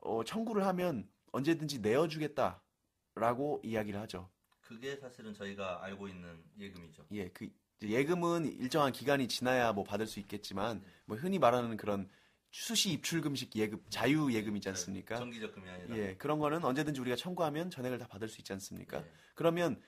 어, 0.00 0.22
청구를 0.24 0.64
하면 0.66 1.08
언제든지 1.32 1.80
내어주겠다라고 1.80 3.60
이야기를 3.64 4.00
하죠. 4.00 4.28
그게 4.60 4.96
사실은 4.96 5.32
저희가 5.32 5.82
알고 5.84 6.08
있는 6.08 6.42
예금이죠. 6.58 7.04
예, 7.12 7.28
그 7.30 7.48
예금은 7.82 8.44
일정한 8.46 8.92
기간이 8.92 9.28
지나야 9.28 9.72
뭐 9.72 9.84
받을 9.84 10.06
수 10.06 10.18
있겠지만 10.20 10.82
뭐 11.04 11.16
흔히 11.16 11.38
말하는 11.38 11.76
그런 11.76 12.08
수시 12.50 12.92
입출 12.92 13.20
금식 13.20 13.54
예금, 13.56 13.80
자유 13.90 14.32
예금이지 14.32 14.68
않습니까? 14.70 15.16
정기적 15.16 15.54
금이 15.54 15.68
아니라. 15.68 15.96
예, 15.96 16.16
그런 16.16 16.38
거는 16.38 16.64
언제든지 16.64 17.00
우리가 17.00 17.16
청구하면 17.16 17.70
전액을 17.70 17.98
다 17.98 18.06
받을 18.06 18.28
수 18.28 18.40
있지 18.40 18.52
않습니까? 18.54 18.98
예. 18.98 19.10
그러면 19.34 19.80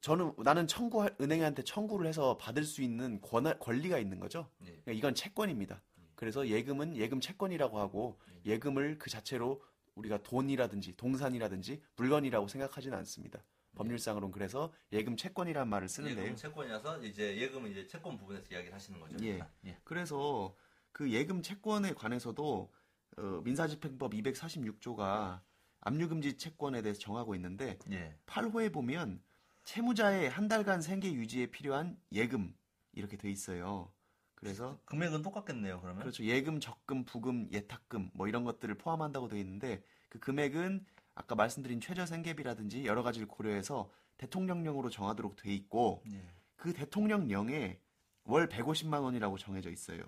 저는 0.00 0.34
나는 0.38 0.66
청구 0.66 1.08
은행한테 1.20 1.62
청구를 1.62 2.06
해서 2.06 2.36
받을 2.36 2.64
수 2.64 2.82
있는 2.82 3.20
권 3.20 3.58
권리가 3.58 3.98
있는 3.98 4.20
거죠. 4.20 4.50
예. 4.62 4.66
그러니까 4.66 4.92
이건 4.92 5.14
채권입니다. 5.14 5.82
그래서 6.14 6.46
예금은 6.46 6.96
예금 6.96 7.20
채권이라고 7.20 7.78
하고 7.78 8.20
예금을 8.44 8.98
그 8.98 9.10
자체로 9.10 9.62
우리가 9.94 10.22
돈이라든지 10.22 10.96
동산이라든지 10.96 11.82
물건이라고 11.96 12.46
생각하지는 12.48 12.96
않습니다. 12.98 13.42
법률상으로는 13.74 14.32
그래서 14.32 14.72
예금 14.92 15.16
채권이라는 15.16 15.68
말을 15.68 15.88
쓰는데요. 15.88 16.24
예금 16.24 16.36
채권이라서 16.36 17.04
이제 17.04 17.36
예금은 17.38 17.70
이제 17.70 17.86
채권 17.86 18.18
부분에서 18.18 18.44
이야기를 18.52 18.74
하시는 18.74 19.00
거죠. 19.00 19.16
예. 19.24 19.40
예. 19.64 19.78
그래서 19.82 20.54
그 20.92 21.10
예금 21.10 21.42
채권에 21.42 21.94
관해서도 21.94 22.72
어, 23.18 23.22
민사집행법 23.44 24.12
246조가 24.12 25.40
압류금지 25.80 26.36
채권에 26.36 26.82
대해서 26.82 27.00
정하고 27.00 27.34
있는데 27.34 27.78
예. 27.90 28.16
8호에 28.26 28.72
보면 28.72 29.22
채무자의 29.64 30.30
한 30.30 30.48
달간 30.48 30.80
생계 30.80 31.12
유지에 31.12 31.46
필요한 31.46 31.98
예금 32.12 32.54
이렇게 32.92 33.16
돼 33.16 33.30
있어요. 33.30 33.92
그래서 34.34 34.80
금액은 34.86 35.22
똑같겠네요. 35.22 35.80
그러면. 35.80 36.00
그렇죠. 36.02 36.24
예금, 36.24 36.58
적금, 36.58 37.04
부금, 37.04 37.48
예탁금 37.52 38.10
뭐 38.14 38.26
이런 38.26 38.44
것들을 38.44 38.76
포함한다고 38.76 39.28
돼 39.28 39.38
있는데 39.40 39.84
그 40.08 40.18
금액은 40.18 40.84
아까 41.14 41.34
말씀드린 41.34 41.80
최저 41.80 42.06
생계비라든지 42.06 42.86
여러 42.86 43.02
가지를 43.02 43.28
고려해서 43.28 43.90
대통령령으로 44.18 44.90
정하도록 44.90 45.36
돼 45.36 45.52
있고 45.54 46.02
예. 46.10 46.22
그 46.56 46.72
대통령령에 46.72 47.80
월 48.24 48.48
150만 48.48 49.02
원이라고 49.02 49.38
정해져 49.38 49.70
있어요. 49.70 50.02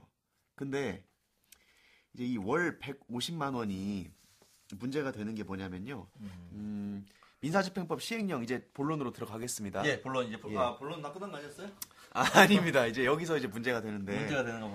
근데 0.54 1.04
이제 2.14 2.25
이 2.25 2.37
월 2.37 2.78
150만 2.78 3.54
원이 3.54 4.11
문제가 4.78 5.12
되는 5.12 5.34
게 5.34 5.42
뭐냐면요. 5.42 6.06
음, 6.52 7.04
민사집행법 7.40 8.00
시행령 8.00 8.42
이제 8.42 8.68
본론으로 8.73 9.12
들어가겠습니다. 9.12 9.84
예, 9.87 10.00
본론 10.00 10.26
이제 10.28 10.38
본- 10.40 10.52
예. 10.52 10.56
아 10.56 10.76
본론 10.76 11.02
나 11.02 11.12
끝난 11.12 11.30
거 11.30 11.37
아니었어요? 11.38 11.70
아, 12.14 12.23
아닙니다. 12.40 12.87
이제 12.87 13.04
여기서 13.04 13.37
이제 13.37 13.46
문제가 13.46 13.80
되는데 13.82 14.16
문제가 14.18 14.44
되는 14.44 14.61
거 14.61 14.68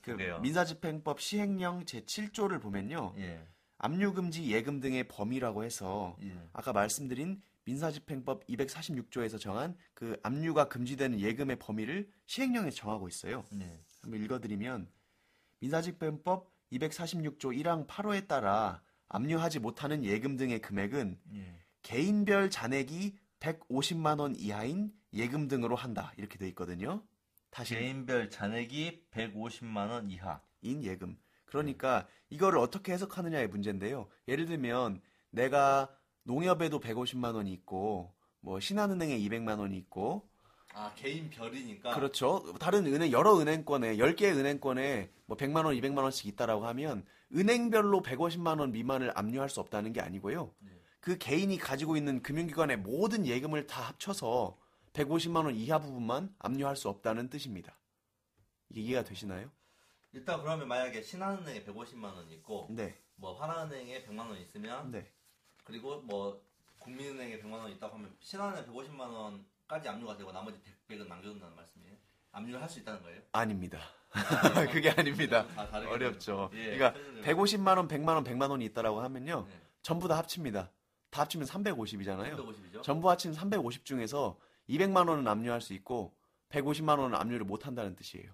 그. 0.00 0.38
민사집행법 0.40 1.20
시행령 1.20 1.84
제 1.84 2.00
7조를 2.02 2.62
보면요. 2.62 3.14
예. 3.18 3.44
압류금지 3.78 4.50
예금 4.50 4.80
등의 4.80 5.08
범위라고 5.08 5.64
해서 5.64 6.16
예. 6.22 6.32
아까 6.52 6.72
말씀드린 6.72 7.42
민사집행법 7.64 8.46
246조에서 8.46 9.38
정한 9.38 9.76
그 9.94 10.16
압류가 10.22 10.68
금지되는 10.68 11.20
예금의 11.20 11.58
범위를 11.58 12.08
시행령에서 12.26 12.76
정하고 12.76 13.08
있어요. 13.08 13.44
예. 13.60 13.80
한번 14.02 14.22
읽어드리면 14.22 14.88
민사집행법 15.60 16.50
246조 16.72 17.56
1항 17.62 17.86
8호에 17.86 18.26
따라 18.26 18.82
압류하지 19.08 19.60
못하는 19.60 20.04
예금 20.04 20.36
등의 20.36 20.60
금액은 20.60 21.20
예. 21.34 21.58
개인별 21.82 22.50
잔액이 22.50 23.16
150만 23.40 24.20
원 24.20 24.34
이하인 24.36 24.92
예금 25.12 25.48
등으로 25.48 25.76
한다 25.76 26.12
이렇게 26.16 26.38
돼 26.38 26.48
있거든요. 26.48 27.02
다시 27.50 27.74
개인별 27.74 28.30
잔액이 28.30 29.06
150만 29.12 29.90
원 29.90 30.10
이하. 30.10 30.40
인 30.62 30.82
예금. 30.82 31.16
그러니까 31.44 32.08
이거를 32.30 32.58
어떻게 32.58 32.92
해석하느냐의 32.92 33.48
문제인데요. 33.48 34.08
예를 34.26 34.46
들면 34.46 35.00
내가 35.30 35.94
농협에도 36.24 36.80
150만 36.80 37.34
원이 37.34 37.52
있고 37.52 38.14
뭐 38.40 38.58
신한은행에 38.58 39.18
200만 39.18 39.58
원이 39.58 39.76
있고 39.76 40.28
아 40.74 40.92
개인 40.96 41.30
별이니까. 41.30 41.94
그렇죠. 41.94 42.42
다른 42.58 42.84
은행 42.86 43.12
여러 43.12 43.38
은행권에 43.38 43.96
10개의 43.96 44.36
은행권에 44.36 45.08
뭐 45.26 45.36
100만 45.36 45.64
원, 45.64 45.76
200만 45.76 45.98
원씩 45.98 46.26
있다라고 46.26 46.66
하면 46.66 47.06
은행별로 47.32 48.02
150만 48.02 48.58
원 48.58 48.72
미만을 48.72 49.12
압류할 49.16 49.48
수 49.48 49.60
없다는 49.60 49.92
게 49.92 50.00
아니고요. 50.00 50.52
네. 50.58 50.70
그 51.00 51.16
개인이 51.16 51.56
가지고 51.58 51.96
있는 51.96 52.22
금융기관의 52.22 52.78
모든 52.78 53.26
예금을 53.26 53.66
다 53.66 53.82
합쳐서 53.82 54.58
150만 54.94 55.44
원 55.44 55.54
이하 55.54 55.78
부분만 55.78 56.34
압류할 56.38 56.76
수 56.76 56.88
없다는 56.88 57.30
뜻입니다. 57.30 57.78
이게 58.68 58.80
이해가 58.80 59.04
되시나요? 59.04 59.50
일단 60.12 60.40
그러면 60.40 60.66
만약에 60.66 61.02
신한은행에 61.02 61.64
150만 61.64 62.04
원 62.04 62.30
있고 62.32 62.68
네. 62.70 62.98
뭐 63.16 63.40
하나은행에 63.40 64.04
100만 64.04 64.18
원 64.18 64.38
있으면 64.38 64.90
네. 64.90 65.08
그리고 65.62 66.00
뭐 66.02 66.42
국민은행에 66.78 67.38
100만 67.40 67.52
원 67.52 67.70
있다고 67.70 67.96
하면 67.96 68.16
신한은행 68.20 68.72
150만 68.72 69.00
원 69.00 69.44
까지 69.66 69.88
압류가 69.88 70.16
되고 70.16 70.30
나머지 70.32 70.58
100, 70.62 70.98
100은 71.00 71.08
남겨둔다는 71.08 71.56
말씀이에요? 71.56 71.94
압류를 72.32 72.60
할 72.60 72.68
수 72.68 72.80
있다는 72.80 73.02
거예요? 73.02 73.20
아닙니다. 73.32 73.78
그게 74.72 74.90
아닙니다. 74.90 75.46
어렵죠. 75.88 76.50
예, 76.54 76.76
그러니까 76.76 76.92
편의점. 76.92 77.22
150만 77.24 77.76
원, 77.76 77.88
100만 77.88 78.08
원, 78.14 78.24
100만 78.24 78.50
원이 78.50 78.64
있다라고 78.66 79.00
하면요. 79.00 79.46
네. 79.48 79.60
전부 79.82 80.08
다 80.08 80.16
합칩니다. 80.18 80.70
다 81.10 81.22
합치면 81.22 81.46
350이잖아요. 81.46 82.36
350이죠. 82.36 82.82
전부 82.82 83.08
합치면 83.10 83.34
350 83.34 83.84
중에서 83.84 84.36
200만 84.68 85.08
원은 85.08 85.26
압류할 85.28 85.60
수 85.60 85.72
있고 85.74 86.14
150만 86.50 86.98
원은 86.98 87.14
압류를 87.18 87.44
못 87.46 87.66
한다는 87.66 87.94
뜻이에요. 87.96 88.32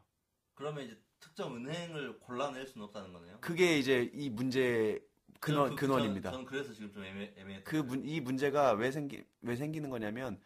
그러면 0.55 0.85
이제 0.85 0.99
특정 1.21 1.55
은행을 1.57 2.21
골라낼 2.21 2.67
수는 2.67 2.87
없다는 2.87 3.13
거네요. 3.13 3.39
그게 3.41 3.79
이제 3.79 4.11
이 4.15 4.31
문제의 4.31 5.01
근원 5.41 5.71
그- 5.71 5.77
그- 5.77 5.87
근원입니다. 5.87 6.31
저는, 6.31 6.47
저는 6.47 6.51
그래서 6.51 6.73
지금 6.75 6.93
좀 6.93 7.05
애매 7.05 7.35
애매했어요. 7.37 7.65
그 7.65 7.77
문, 7.77 8.05
이 8.07 8.21
문제가 8.21 8.73
왜 8.73 8.91
생기 8.91 9.25
왜 9.43 9.57
생기는 9.57 9.89
거냐면 9.91 10.41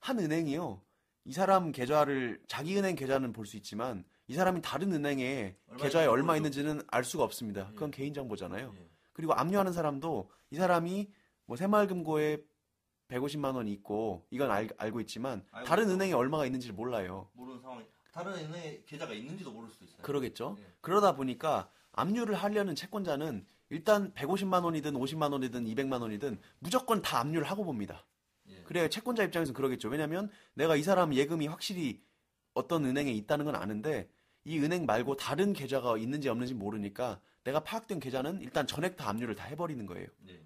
한 0.00 0.18
은행이요. 0.18 0.80
이 1.24 1.32
사람 1.32 1.72
계좌를 1.72 2.40
자기 2.46 2.76
은행 2.78 2.94
계좌는 2.96 3.32
볼 3.32 3.46
수 3.46 3.56
있지만 3.56 4.04
이 4.28 4.34
사람이 4.34 4.60
다른 4.62 4.92
은행에 4.92 5.56
계좌에 5.78 6.06
얼마. 6.06 6.36
있는지는 6.36 6.82
알 6.88 7.04
수가 7.04 7.24
없습니다. 7.24 7.68
예. 7.70 7.74
그건 7.74 7.90
개인 7.90 8.14
정보잖아요. 8.14 8.74
예. 8.76 8.88
그리고 9.12 9.32
압류하는 9.34 9.72
사람도 9.72 10.30
이 10.50 10.56
사람이 10.56 11.10
뭐 11.46 11.56
새마을금고에 11.56 12.38
150만 13.08 13.54
원이 13.56 13.72
있고 13.72 14.26
이건 14.30 14.50
알, 14.50 14.68
알고 14.76 15.00
있지만 15.00 15.44
알고 15.50 15.66
다른 15.68 15.84
있죠. 15.84 15.94
은행에 15.94 16.12
얼마가 16.12 16.44
있는지를 16.46 16.74
몰라요. 16.74 17.28
모르는 17.32 17.60
상황이 17.60 17.84
다른 18.12 18.32
은행에 18.34 18.82
계좌가 18.86 19.12
있는지도 19.14 19.50
모를 19.50 19.70
수도 19.70 19.84
있어요. 19.86 20.02
그러겠죠. 20.02 20.56
예. 20.60 20.66
그러다 20.80 21.14
보니까 21.16 21.70
압류를 21.92 22.34
하려는 22.34 22.74
채권자는 22.74 23.46
일단 23.70 24.12
150만 24.14 24.62
원이든 24.64 24.92
50만 24.94 25.32
원이든 25.32 25.64
200만 25.64 26.00
원이든 26.00 26.38
무조건 26.58 27.02
다 27.02 27.18
압류를 27.20 27.46
하고 27.50 27.64
봅니다. 27.64 28.04
예. 28.68 28.74
그래야 28.74 28.88
채권자 28.88 29.24
입장에서는 29.24 29.54
그러겠죠. 29.54 29.88
왜냐면 29.88 30.30
내가 30.54 30.76
이 30.76 30.82
사람 30.82 31.14
예금이 31.14 31.46
확실히 31.46 32.02
어떤 32.54 32.84
은행에 32.84 33.10
있다는 33.12 33.44
건 33.44 33.54
아는데 33.54 34.10
이 34.44 34.58
은행 34.60 34.86
말고 34.86 35.16
다른 35.16 35.52
계좌가 35.52 35.96
있는지 35.98 36.28
없는지 36.28 36.54
모르니까 36.54 37.20
내가 37.44 37.60
파악된 37.60 37.98
계좌는 38.00 38.40
일단 38.42 38.66
전액 38.66 38.96
다 38.96 39.08
압류를 39.08 39.34
다 39.34 39.44
해버리는 39.44 39.84
거예요. 39.86 40.06
예. 40.28 40.42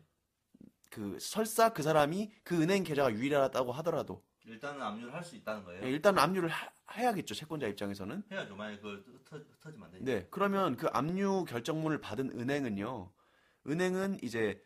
그 0.91 1.17
설사 1.21 1.73
그 1.73 1.83
사람이 1.83 2.31
그 2.45 2.61
은행 2.62 2.85
계좌가 2.85 3.12
유일하다고 3.12 3.73
하더라도 3.73 4.23
일단은 4.45 4.83
압류를 4.83 5.14
할 5.14 5.23
수 5.25 5.37
있다는 5.37 5.64
거예요. 5.64 5.87
일단 5.87 6.19
압류를 6.19 6.49
하- 6.49 6.71
해야겠죠. 6.95 7.35
채권자 7.35 7.67
입장에서는. 7.69 8.25
해야죠. 8.31 8.55
만약 8.57 8.76
그걸 8.76 8.99
흩어, 9.07 9.37
흩어지면 9.38 9.87
안 9.87 9.93
되니까. 9.93 10.12
네. 10.12 10.26
그러면 10.31 10.76
그 10.76 10.88
압류 10.93 11.45
결정문을 11.49 12.00
받은 12.00 12.38
은행은요. 12.38 13.11
은행은 13.69 14.19
이제 14.23 14.61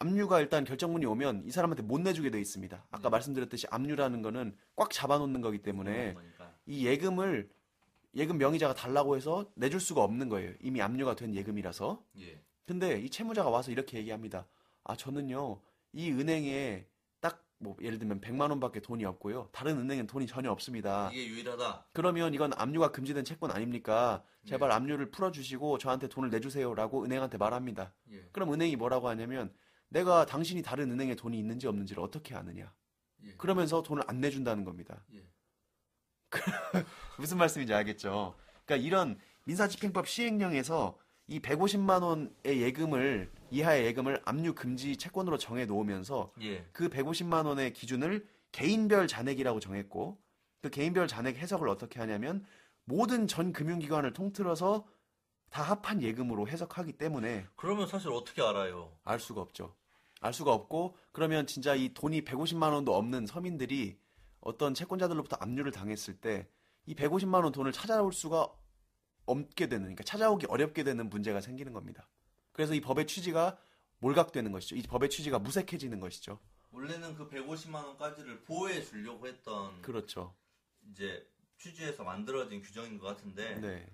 압류가 0.00 0.40
일단 0.40 0.64
결정문이 0.64 1.06
오면 1.06 1.42
이 1.44 1.50
사람한테 1.50 1.82
못 1.82 2.00
내주게 2.00 2.30
돼 2.30 2.40
있습니다. 2.40 2.86
아까 2.90 3.02
네. 3.02 3.08
말씀드렸듯이 3.08 3.66
압류라는 3.70 4.22
거는 4.22 4.56
꽉 4.76 4.90
잡아놓는 4.90 5.40
거기 5.40 5.58
때문에. 5.58 6.14
이 6.66 6.86
예금을 6.86 7.50
예금 8.14 8.38
명의자가 8.38 8.74
달라고 8.74 9.16
해서 9.16 9.50
내줄 9.54 9.80
수가 9.80 10.02
없는 10.02 10.28
거예요. 10.28 10.54
이미 10.60 10.80
압류가 10.80 11.16
된 11.16 11.34
예금이라서. 11.34 12.04
예. 12.20 12.40
근데 12.66 13.00
이 13.00 13.10
채무자가 13.10 13.50
와서 13.50 13.70
이렇게 13.70 13.98
얘기합니다. 13.98 14.46
아, 14.84 14.94
저는요, 14.94 15.60
이 15.92 16.10
은행에 16.12 16.86
딱 17.20 17.48
뭐 17.60 17.76
예를 17.82 17.98
들면 17.98 18.20
100만 18.20 18.50
원밖에 18.50 18.80
돈이 18.80 19.04
없고요. 19.04 19.48
다른 19.52 19.78
은행엔 19.78 20.06
돈이 20.06 20.26
전혀 20.26 20.50
없습니다. 20.50 21.10
이게 21.12 21.26
유일하다. 21.26 21.86
그러면 21.92 22.32
이건 22.32 22.52
압류가 22.54 22.92
금지된 22.92 23.24
채권 23.24 23.50
아닙니까? 23.50 24.22
제발 24.46 24.70
압류를 24.70 25.10
풀어주시고 25.10 25.78
저한테 25.78 26.08
돈을 26.08 26.30
내주세요라고 26.30 27.04
은행한테 27.04 27.36
말합니다. 27.36 27.92
예. 28.12 28.28
그럼 28.32 28.52
은행이 28.52 28.76
뭐라고 28.76 29.08
하냐면 29.08 29.52
내가 29.88 30.26
당신이 30.26 30.62
다른 30.62 30.90
은행에 30.90 31.14
돈이 31.14 31.38
있는지 31.38 31.66
없는지를 31.66 32.02
어떻게 32.02 32.34
아느냐? 32.34 32.72
예. 33.24 33.32
그러면서 33.36 33.82
돈을 33.82 34.02
안 34.06 34.20
내준다는 34.20 34.64
겁니다. 34.64 35.04
예. 35.14 35.22
무슨 37.18 37.38
말씀인지 37.38 37.72
알겠죠? 37.72 38.34
그러니까 38.64 38.86
이런 38.86 39.18
민사집행법 39.44 40.06
시행령에서 40.06 40.98
이 41.26 41.40
150만 41.40 42.02
원의 42.02 42.62
예금을 42.62 43.30
이하의 43.50 43.86
예금을 43.86 44.20
압류 44.24 44.54
금지 44.54 44.96
채권으로 44.96 45.38
정해 45.38 45.66
놓으면서 45.66 46.32
예. 46.40 46.66
그 46.72 46.88
150만 46.88 47.46
원의 47.46 47.72
기준을 47.72 48.26
개인별 48.52 49.06
잔액이라고 49.08 49.60
정했고 49.60 50.18
그 50.62 50.70
개인별 50.70 51.06
잔액 51.06 51.36
해석을 51.36 51.68
어떻게 51.68 52.00
하냐면 52.00 52.44
모든 52.84 53.26
전 53.26 53.52
금융기관을 53.52 54.12
통틀어서 54.12 54.86
다 55.50 55.62
합한 55.62 56.02
예금으로 56.02 56.48
해석하기 56.48 56.92
때문에 56.94 57.46
그러면 57.56 57.86
사실 57.86 58.10
어떻게 58.10 58.42
알아요? 58.42 58.92
알 59.04 59.20
수가 59.20 59.40
없죠. 59.40 59.74
알 60.20 60.32
수가 60.32 60.52
없고 60.52 60.96
그러면 61.12 61.46
진짜 61.46 61.74
이 61.74 61.92
돈이 61.94 62.22
150만 62.22 62.72
원도 62.72 62.94
없는 62.94 63.26
서민들이 63.26 63.98
어떤 64.40 64.74
채권자들로부터 64.74 65.36
압류를 65.40 65.72
당했을 65.72 66.14
때 66.20 66.48
이 66.88 66.94
150만 66.94 67.44
원 67.44 67.52
돈을 67.52 67.70
찾아올 67.70 68.14
수가 68.14 68.50
없게 69.26 69.66
되는 69.66 69.82
그러니까 69.82 70.04
찾아오기 70.04 70.46
어렵게 70.46 70.84
되는 70.84 71.10
문제가 71.10 71.42
생기는 71.42 71.74
겁니다. 71.74 72.08
그래서 72.52 72.72
이 72.72 72.80
법의 72.80 73.06
취지가 73.06 73.58
몰각되는 73.98 74.50
것이죠. 74.52 74.74
이 74.74 74.82
법의 74.82 75.10
취지가 75.10 75.38
무색해지는 75.38 76.00
것이죠. 76.00 76.40
원래는 76.70 77.14
그 77.14 77.28
150만 77.28 77.84
원까지를 77.84 78.40
보호해 78.40 78.82
주려고 78.82 79.26
했던 79.28 79.82
그렇죠. 79.82 80.34
이제 80.90 81.28
취지에서 81.58 82.04
만들어진 82.04 82.62
규정인 82.62 82.98
것 82.98 83.08
같은데 83.08 83.56
네. 83.56 83.86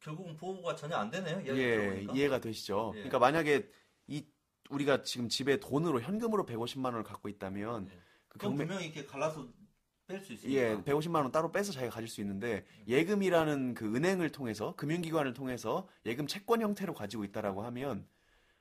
결국은 0.00 0.36
보호가 0.36 0.74
전혀 0.74 0.96
안 0.96 1.10
되네요. 1.10 1.44
예. 1.56 2.08
이해가 2.12 2.40
되시죠? 2.40 2.90
예. 2.94 2.98
그러니까 3.02 3.20
만약에 3.20 3.56
이 3.56 3.62
우리가 4.70 5.02
지금 5.02 5.28
집에 5.28 5.58
돈으로 5.58 6.00
현금으로 6.00 6.46
150만 6.46 6.86
원을 6.86 7.02
갖고 7.02 7.28
있다면 7.28 7.88
예. 7.90 7.98
그 8.28 8.38
경매 8.38 8.64
분명히 8.64 8.86
이렇게 8.86 9.04
갈라서 9.04 9.46
뺄 10.06 10.20
수 10.20 10.32
있으니까. 10.32 10.60
예, 10.60 10.76
150만 10.76 11.16
원 11.16 11.30
따로 11.30 11.52
빼서 11.52 11.72
자기가 11.72 11.92
가질 11.92 12.08
수 12.08 12.20
있는데 12.20 12.64
예금이라는 12.86 13.74
그 13.74 13.94
은행을 13.94 14.32
통해서 14.32 14.74
금융기관을 14.76 15.34
통해서 15.34 15.88
예금 16.06 16.26
채권 16.26 16.62
형태로 16.62 16.94
가지고 16.94 17.24
있다라고 17.24 17.62
하면 17.62 18.06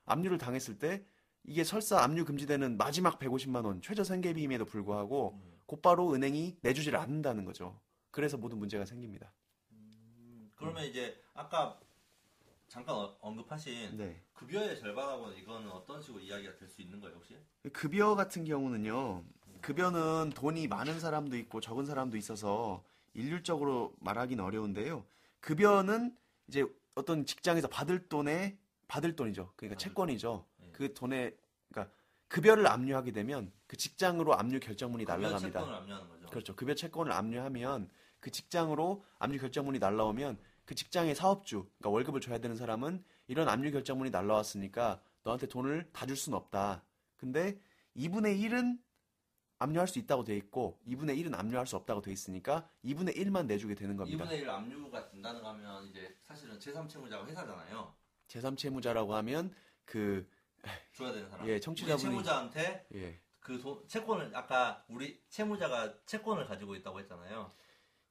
압류를 0.06 0.38
당했을 0.38 0.78
때 0.78 1.06
이게 1.43 1.63
설사 1.63 2.04
압류 2.04 2.26
금지되는 2.26 2.78
마지막 2.78 3.19
150만 3.19 3.65
원 3.65 3.82
최저 3.82 4.04
생계비임에도 4.04 4.65
불구하고 4.65 5.34
음. 5.34 5.60
곧바로 5.65 6.13
은행이 6.13 6.58
내주지를 6.62 7.00
않는다는 7.00 7.45
거죠. 7.45 7.80
그래서 8.12 8.38
모든 8.38 8.58
문제가 8.58 8.86
생깁니다. 8.86 9.32
음, 9.72 10.52
그러면 10.56 10.86
이제 10.86 11.22
아까 11.34 11.80
잠깐 12.69 12.95
어- 12.95 13.17
언급하신 13.19 13.97
네. 13.97 14.21
급여의 14.34 14.79
절반하고는 14.79 15.36
이거는 15.38 15.69
어떤 15.71 16.01
식으로 16.01 16.21
이야기가 16.21 16.55
될 16.58 16.69
수 16.69 16.82
있는 16.82 17.01
거예요 17.01 17.15
혹시? 17.15 17.36
급여 17.73 18.15
같은 18.15 18.45
경우는요. 18.45 19.23
급여는 19.62 20.29
돈이 20.36 20.67
많은 20.67 20.99
사람도 20.99 21.36
있고 21.38 21.60
적은 21.60 21.86
사람도 21.86 22.15
있어서 22.15 22.84
일률적으로 23.13 23.93
말하기는 23.99 24.41
어려운데요. 24.43 25.03
급여는 25.41 26.15
이제 26.47 26.63
어떤 26.95 27.25
직장에서 27.25 27.67
받을 27.67 28.08
돈에 28.08 28.58
받을 28.88 29.15
돈이죠. 29.15 29.51
그러니까 29.55 29.75
받을 29.75 29.77
채권이죠. 29.77 30.45
예. 30.63 30.69
그 30.71 30.93
돈에 30.93 31.36
그러니까 31.69 31.93
급여를 32.27 32.67
압류하게 32.67 33.12
되면 33.12 33.51
그 33.67 33.75
직장으로 33.77 34.36
압류 34.36 34.60
결정문이 34.60 35.05
날라갑니다. 35.05 35.60
채권을 35.60 35.75
압류하는 35.75 36.08
거죠. 36.10 36.27
그렇죠. 36.27 36.55
급여 36.55 36.75
채권을 36.75 37.12
압류하면 37.12 37.89
그 38.19 38.29
직장으로 38.32 39.03
압류 39.17 39.39
결정문이 39.39 39.79
날라오면 39.79 40.38
그 40.69 40.75
직장의 40.75 41.15
사업주, 41.15 41.63
그러니까 41.79 41.89
월급을 41.89 42.21
줘야 42.21 42.38
되는 42.38 42.55
사람은 42.55 43.03
이런 43.25 43.49
압류 43.49 43.71
결정문이 43.71 44.12
날라왔으니까 44.12 45.01
너한테 45.23 45.47
돈을 45.47 45.89
다 45.91 46.05
줄 46.05 46.15
수는 46.15 46.38
없다. 46.38 46.84
근데 47.17 47.60
2분의 47.97 48.39
1은 48.39 48.77
압류할 49.58 49.88
수 49.88 49.97
있다고 49.97 50.23
돼 50.25 50.38
있고 50.38 50.79
2분의 50.88 51.17
1은 51.25 51.34
압류할 51.34 51.65
수 51.65 51.75
없다고 51.75 52.01
돼 52.03 52.12
있으니까 52.12 52.69
2분의 52.86 53.15
1만 53.17 53.47
내주게 53.47 53.73
되는 53.73 53.97
겁니다. 53.97 54.23
2분의 54.23 54.41
1 54.41 54.47
압류가 54.51 55.10
된다는 55.10 55.41
거 55.41 55.49
하면 55.49 55.88
이제 55.88 56.15
사실은 56.27 56.60
제3채무자가 56.60 57.25
회사잖아요. 57.27 57.91
제3채무자라고 58.27 59.10
하면 59.10 59.51
그 59.86 60.29
줘야 60.93 61.12
되는 61.12 61.27
사람. 61.32 61.47
예, 61.47 61.60
청취자분이- 61.60 61.97
채무자한테 61.99 62.86
예, 62.93 63.19
그 63.39 63.58
돈, 63.60 63.84
채권을 63.88 64.36
아까 64.36 64.86
우리 64.88 65.19
채무자가 65.29 65.95
채권을 66.05 66.45
가지고 66.45 66.75
있다고 66.75 66.99
했잖아요. 66.99 67.51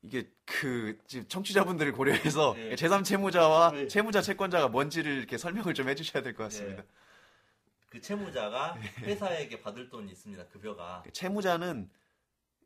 이게 0.03 0.31
그 0.45 0.97
지금 1.07 1.27
청취자분들을 1.29 1.93
고려해서 1.93 2.55
예. 2.59 2.75
제3 2.77 3.05
채무자와 3.05 3.73
예. 3.75 3.89
채무자 3.89 4.23
채권자가 4.23 4.69
뭔지를 4.69 5.17
이렇게 5.19 5.37
설명을 5.39 5.75
좀 5.75 5.89
해주셔야 5.89 6.23
될 6.23 6.35
것 6.35 6.45
같습니다. 6.45 6.85
그 7.89 8.01
채무자가 8.01 8.77
예. 8.79 8.81
회사에게 9.11 9.61
받을 9.61 9.89
돈이 9.89 10.11
있습니다. 10.13 10.47
급여가. 10.49 11.03
채무자는 11.13 11.91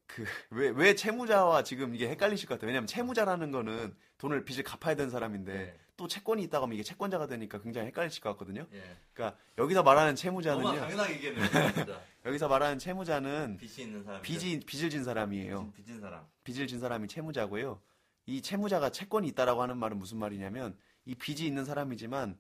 그 0.07 0.25
왜 0.51 0.69
왜 0.71 0.95
채무자와 0.95 1.63
지금 1.63 1.95
이게 1.95 2.09
헷갈리실 2.09 2.47
것 2.49 2.55
같아요. 2.57 2.67
왜냐하면 2.69 2.87
채무자라는 2.87 3.51
거는 3.51 3.97
돈을 4.19 4.45
빚을 4.45 4.63
갚아야 4.63 4.95
되는 4.95 5.11
사람인데 5.11 5.53
네. 5.55 5.79
또 6.03 6.09
채권이 6.09 6.43
있다고 6.43 6.65
하면 6.65 6.75
이게 6.75 6.83
채권자가 6.83 7.29
되니까 7.29 7.61
굉장히 7.61 7.87
헷갈리실 7.87 8.25
것 8.25 8.31
같거든요. 8.31 8.67
예. 8.73 8.83
그러니까 9.15 9.39
여기서 9.57 9.85
말하는 9.85 10.17
채무자는요. 10.17 10.75
당연하게 10.81 11.15
얘기했네요. 11.15 11.47
여기서 12.27 12.49
말하는 12.49 12.81
채무자는 12.81 13.57
빚이 13.59 13.83
있는 13.83 14.03
사람. 14.03 14.21
빚이 14.21 14.59
빚을 14.67 14.91
진 14.91 15.05
사람이에요. 15.05 15.71
빚진 15.77 16.01
사람. 16.01 16.27
빚을 16.43 16.67
진 16.67 16.81
사람이 16.81 17.07
채무자고요. 17.07 17.81
이 18.27 18.43
채무자가 18.43 18.91
채권이 18.91 19.29
있다라고 19.29 19.63
하는 19.63 19.77
말은 19.77 19.97
무슨 19.97 20.19
말이냐면 20.19 20.77
이 21.05 21.15
빚이 21.15 21.47
있는 21.47 21.65
사람이지만 21.65 22.37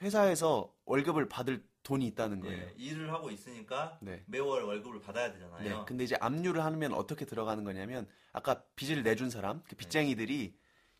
회사에서 0.00 0.72
월급을 0.84 1.28
받을 1.28 1.64
돈이 1.82 2.06
있다는 2.06 2.38
거예요. 2.38 2.62
예. 2.62 2.74
일을 2.76 3.12
하고 3.12 3.28
있으니까 3.32 3.98
네. 4.02 4.22
매월 4.26 4.62
월급을 4.62 5.00
받아야 5.00 5.32
되잖아요. 5.32 5.78
네. 5.78 5.84
근데 5.84 6.04
이제 6.04 6.16
압류를 6.20 6.64
하면 6.64 6.92
어떻게 6.92 7.24
들어가는 7.24 7.64
거냐면 7.64 8.06
아까 8.32 8.62
빚을 8.76 9.02
내준 9.02 9.30
사람, 9.30 9.64
그 9.68 9.74
빚쟁이들이 9.74 10.54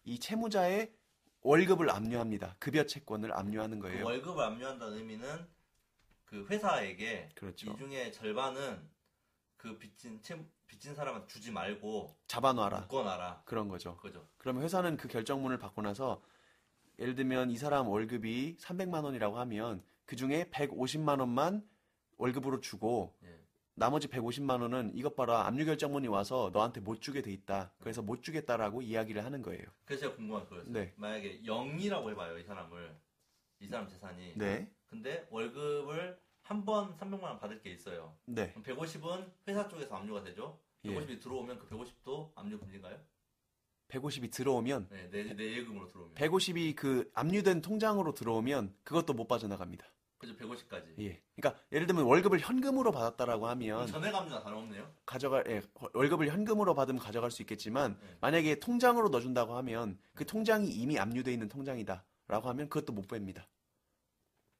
이 0.06 0.18
채무자의 0.18 0.92
월급을 1.44 1.90
압류합니다. 1.90 2.56
급여 2.58 2.84
채권을 2.86 3.32
압류하는 3.32 3.78
그 3.78 3.88
거예요. 3.88 4.04
월급을 4.06 4.42
압류한다는 4.42 4.96
의미는 4.96 5.46
그 6.24 6.46
회사에게 6.46 7.28
그렇죠. 7.34 7.70
이 7.70 7.76
중에 7.76 8.10
절반은 8.10 8.88
그 9.58 9.78
빚진 9.78 10.20
채 10.22 10.42
빚진 10.66 10.94
사람한테 10.94 11.26
주지 11.28 11.52
말고 11.52 12.16
잡아놔라. 12.26 12.80
묶어놔라. 12.80 13.42
그런 13.44 13.68
거죠. 13.68 13.98
그죠. 13.98 14.26
그러면 14.38 14.62
회사는 14.64 14.96
그 14.96 15.06
결정문을 15.06 15.58
받고 15.58 15.82
나서 15.82 16.22
예를 16.98 17.14
들면 17.14 17.50
이 17.50 17.58
사람 17.58 17.88
월급이 17.88 18.56
300만 18.58 19.04
원이라고 19.04 19.38
하면 19.40 19.84
그 20.06 20.16
중에 20.16 20.44
150만 20.44 21.20
원만 21.20 21.68
월급으로 22.16 22.60
주고 22.60 23.14
예. 23.22 23.43
나머지 23.76 24.06
150만 24.08 24.60
원은 24.62 24.92
이것 24.94 25.16
봐라 25.16 25.46
압류 25.46 25.64
결정문이 25.64 26.06
와서 26.08 26.50
너한테 26.52 26.80
못 26.80 27.00
주게 27.00 27.22
돼 27.22 27.32
있다. 27.32 27.72
그래서 27.80 28.02
못 28.02 28.22
주겠다라고 28.22 28.82
이야기를 28.82 29.24
하는 29.24 29.42
거예요. 29.42 29.64
그래서 29.84 30.02
제가 30.02 30.16
궁금한 30.16 30.46
거였어요. 30.48 30.72
네. 30.72 30.92
만약에 30.96 31.42
0이라고 31.42 32.10
해봐요, 32.10 32.38
이 32.38 32.44
사람을. 32.44 32.96
이 33.60 33.68
사람 33.68 33.88
재산이. 33.88 34.34
네. 34.36 34.70
근데 34.86 35.26
월급을 35.30 36.18
한 36.42 36.64
번 36.64 36.94
300만 36.98 37.22
원 37.22 37.38
받을 37.40 37.60
게 37.62 37.70
있어요. 37.70 38.14
네. 38.26 38.52
그럼 38.52 38.62
150은 38.64 39.32
회사 39.48 39.66
쪽에서 39.66 39.96
압류가 39.96 40.22
되죠. 40.24 40.60
예. 40.84 40.94
150이 40.94 41.20
들어오면 41.20 41.58
그 41.58 41.68
150도 41.70 42.32
압류 42.36 42.58
금지인가요? 42.58 42.98
150이 43.88 44.30
들어오면 44.30 44.88
네, 44.90 45.08
내, 45.10 45.34
내 45.34 45.56
예금으로 45.56 45.88
들어오면. 45.88 46.14
150이 46.14 46.76
그 46.76 47.10
압류된 47.14 47.62
통장으로 47.62 48.12
들어오면 48.14 48.74
그것도 48.84 49.14
못 49.14 49.26
빠져나갑니다. 49.26 49.86
그죠, 50.24 50.36
150까지. 50.36 50.98
예. 51.00 51.20
그러니까 51.36 51.62
예를 51.72 51.86
들면 51.86 52.04
월급을 52.04 52.40
현금으로 52.40 52.92
받았다라고 52.92 53.46
하면 53.48 53.86
전액 53.86 54.14
압류나 54.14 54.42
다름없네요. 54.42 54.90
가져갈 55.04 55.44
예, 55.48 55.62
월급을 55.92 56.28
현금으로 56.28 56.74
받으면 56.74 57.00
가져갈 57.00 57.30
수 57.30 57.42
있겠지만 57.42 57.98
네. 58.00 58.16
만약에 58.20 58.58
통장으로 58.60 59.08
넣어준다고 59.10 59.54
하면 59.56 59.98
그 60.14 60.24
통장이 60.24 60.68
이미 60.68 60.98
압류돼 60.98 61.32
있는 61.32 61.48
통장이다라고 61.48 62.48
하면 62.48 62.68
그것도 62.68 62.92
못 62.92 63.06
뺍니다. 63.06 63.44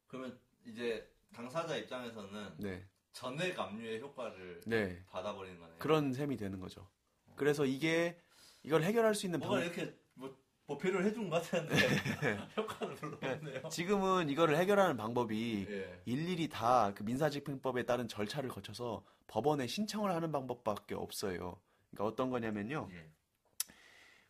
그러면 0.07 0.39
이제 0.67 1.11
당사자 1.35 1.77
입장에서는 1.77 2.55
네, 2.59 2.87
전액 3.13 3.59
압류의 3.59 4.01
효과를 4.01 4.61
네 4.67 5.03
받아버리는 5.11 5.59
거네요. 5.59 5.79
그런 5.79 6.13
셈이 6.13 6.37
되는 6.37 6.61
거죠. 6.61 6.89
그래서 7.37 7.65
이게 7.65 8.21
이걸 8.63 8.83
해결할 8.83 9.15
수 9.15 9.27
있는 9.27 9.41
뭔가 9.41 9.57
방 9.57 9.65
이렇게 9.65 9.85
뭐 9.85 10.04
보표를 10.67 11.05
해준 11.05 11.29
것 11.29 11.43
같았는데 11.43 12.49
효과는 12.57 12.95
별로 12.97 13.17
없네요. 13.17 13.69
지금은 13.69 14.29
이거를 14.31 14.57
해결하는 14.57 14.97
방법이 14.97 15.67
예. 15.69 16.03
일일이 16.07 16.49
다 16.49 16.93
그 16.95 17.03
민사집행법에 17.03 17.85
따른 17.85 18.09
절차를 18.09 18.49
거쳐서 18.51 19.05
법원에 19.27 19.67
신청을 19.67 20.11
하는 20.11 20.33
방법밖에 20.33 20.95
없어요. 20.95 21.61
그러니까 21.91 22.05
어떤 22.05 22.31
거냐면요. 22.31 22.89
예. 22.93 23.11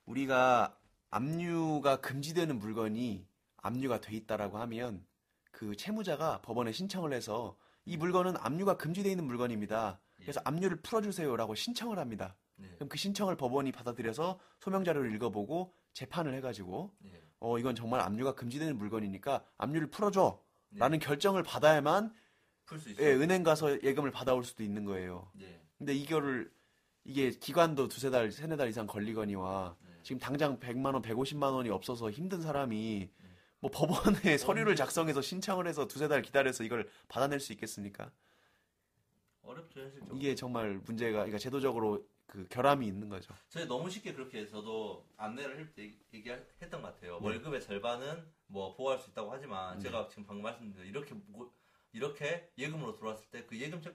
우리가 0.07 0.79
압류가 1.11 2.01
금지되는 2.01 2.59
물건이 2.59 3.27
압류가 3.59 4.01
돼 4.01 4.17
있다라고 4.17 4.59
하면 4.59 5.07
그 5.51 5.77
채무자가 5.77 6.43
법원에 6.43 6.73
신청을 6.73 7.13
해서 7.13 7.57
이 7.85 7.97
물건은 7.97 8.37
압류가 8.39 8.77
금지되어 8.77 9.11
있는 9.11 9.25
물건입니다. 9.25 10.01
그래서 10.17 10.41
압류를 10.45 10.81
풀어주세요라고 10.83 11.55
신청을 11.55 11.99
합니다. 11.99 12.37
예. 12.61 12.69
그럼 12.77 12.89
그 12.89 12.97
신청을 12.99 13.37
법원이 13.37 13.73
받아들여서 13.73 14.41
소명 14.61 14.85
자료를 14.85 15.15
읽어보고 15.15 15.75
재판을 15.95 16.35
해가지고 16.35 16.93
예. 17.07 17.23
어 17.41 17.59
이건 17.59 17.75
정말 17.75 18.01
압류가 18.01 18.35
금지되는 18.35 18.77
물건이니까 18.77 19.45
압류를 19.57 19.89
풀어줘라는 19.89 20.39
네. 20.71 20.99
결정을 20.99 21.43
받아야만 21.43 22.15
풀수 22.67 22.91
있어요. 22.91 23.07
예, 23.07 23.15
은행 23.15 23.43
가서 23.43 23.83
예금을 23.83 24.11
받아올 24.11 24.45
수도 24.45 24.63
있는 24.63 24.85
거예요. 24.85 25.31
예. 25.41 25.63
근데 25.79 25.95
이거를 25.95 26.53
이게 27.05 27.31
기간도 27.31 27.89
두세 27.89 28.11
달, 28.11 28.33
세네 28.33 28.57
달 28.57 28.69
이상 28.69 28.87
걸리거니와 28.87 29.77
네. 29.81 29.93
지금 30.03 30.19
당장 30.19 30.59
100만 30.59 30.95
원, 30.95 31.03
150만 31.03 31.53
원이 31.55 31.69
없어서 31.71 32.11
힘든 32.11 32.41
사람이 32.41 33.11
뭐 33.61 33.71
법원에 33.71 34.37
서류를 34.37 34.77
작성해서 34.77 35.23
신청을 35.23 35.67
해서 35.67 35.87
두세 35.87 36.09
달 36.09 36.23
기다려서 36.23 36.65
이걸 36.65 36.89
받아낼 37.09 37.41
수 37.41 37.53
있겠습니까? 37.53 38.11
어렵죠 39.43 39.81
현실적으로. 39.81 40.17
이게 40.17 40.35
정말 40.35 40.81
문제가 40.85 41.19
그러니까 41.19 41.39
제도적으로 41.39 42.07
그 42.27 42.47
결함이 42.49 42.87
있는 42.87 43.09
거죠. 43.09 43.35
저희 43.49 43.67
너무 43.67 43.89
쉽게 43.91 44.13
그렇게 44.15 44.47
저도 44.47 45.07
안내를 45.17 45.57
할 45.57 45.75
때 45.75 45.93
얘기했던 46.13 46.83
것 46.83 46.95
같아요. 46.95 47.19
네. 47.21 47.27
월급의 47.27 47.61
절반은 47.63 48.27
뭐 48.47 48.75
보호할 48.75 48.99
수 48.99 49.11
있다고 49.11 49.31
하지만 49.33 49.77
네. 49.79 49.85
제가 49.85 50.09
지금 50.09 50.25
방금 50.27 50.43
말씀드린 50.43 50.89
이렇게 50.89 51.15
무- 51.29 51.51
이렇게 51.93 52.51
예금으로 52.59 52.95
들어왔을 52.97 53.27
때 53.31 53.47
그 53.47 53.59
예금 53.59 53.81
채, 53.81 53.95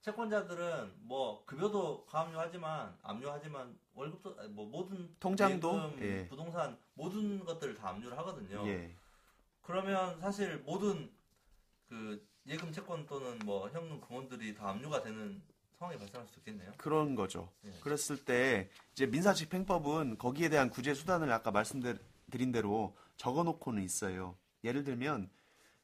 채권자들은 0.00 0.94
뭐 1.06 1.44
급여도 1.44 2.04
가압류하지만 2.06 2.96
압류하지만 3.02 3.78
월급도 3.94 4.48
뭐 4.50 4.66
모든 4.66 5.14
통장도? 5.20 5.68
예금, 5.76 6.02
예. 6.02 6.28
부동산 6.28 6.78
모든 6.94 7.44
것들을 7.44 7.74
다 7.74 7.90
압류를 7.90 8.16
하거든요. 8.18 8.66
예. 8.66 8.94
그러면 9.62 10.18
사실 10.20 10.58
모든 10.58 11.12
그 11.88 12.26
예금 12.46 12.72
채권 12.72 13.06
또는 13.06 13.38
뭐 13.44 13.68
현금 13.70 14.00
금원들이 14.00 14.54
다 14.54 14.70
압류가 14.70 15.02
되는 15.02 15.42
상황이 15.78 15.96
발생할 15.96 16.26
수도 16.26 16.40
있겠네요. 16.40 16.72
그런 16.76 17.14
거죠. 17.14 17.50
예. 17.64 17.70
그랬을 17.80 18.24
때 18.24 18.68
이제 18.92 19.06
민사집행법은 19.06 20.18
거기에 20.18 20.48
대한 20.48 20.70
구제 20.70 20.92
수단을 20.92 21.30
아까 21.32 21.50
말씀드린 21.50 22.52
대로 22.52 22.96
적어놓고는 23.16 23.82
있어요. 23.82 24.36
예를 24.64 24.82
들면 24.82 25.30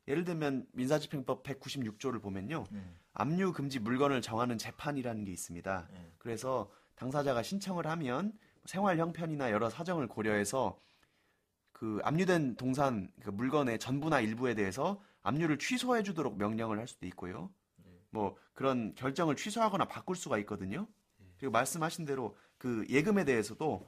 예를 0.08 0.24
들면 0.24 0.66
민사집행법 0.72 1.44
196조를 1.44 2.20
보면요. 2.20 2.64
음. 2.72 2.96
압류 3.12 3.52
금지 3.52 3.78
물건을 3.78 4.20
정하는 4.20 4.58
재판이라는 4.58 5.24
게 5.24 5.30
있습니다. 5.30 5.88
예. 5.92 6.12
그래서 6.18 6.70
당사자가 6.96 7.42
신청을 7.42 7.86
하면 7.86 8.32
생활 8.66 8.98
형편이나 8.98 9.52
여러 9.52 9.70
사정을 9.70 10.08
고려해서 10.08 10.78
그 11.72 12.00
압류된 12.02 12.56
동산 12.56 13.08
그 13.22 13.30
물건의 13.30 13.78
전부나 13.78 14.20
일부에 14.20 14.54
대해서 14.54 15.00
압류를 15.22 15.58
취소해 15.58 16.02
주도록 16.02 16.36
명령을 16.36 16.78
할 16.78 16.88
수도 16.88 17.06
있고요. 17.06 17.50
네. 18.14 18.20
뭐 18.20 18.36
그런 18.54 18.94
결정을 18.94 19.34
취소하거나 19.36 19.86
바꿀 19.86 20.14
수가 20.16 20.38
있거든요. 20.38 20.86
네. 21.18 21.26
그리고 21.38 21.52
말씀하신 21.52 22.04
대로 22.04 22.36
그 22.56 22.86
예금에 22.88 23.24
대해서도 23.24 23.86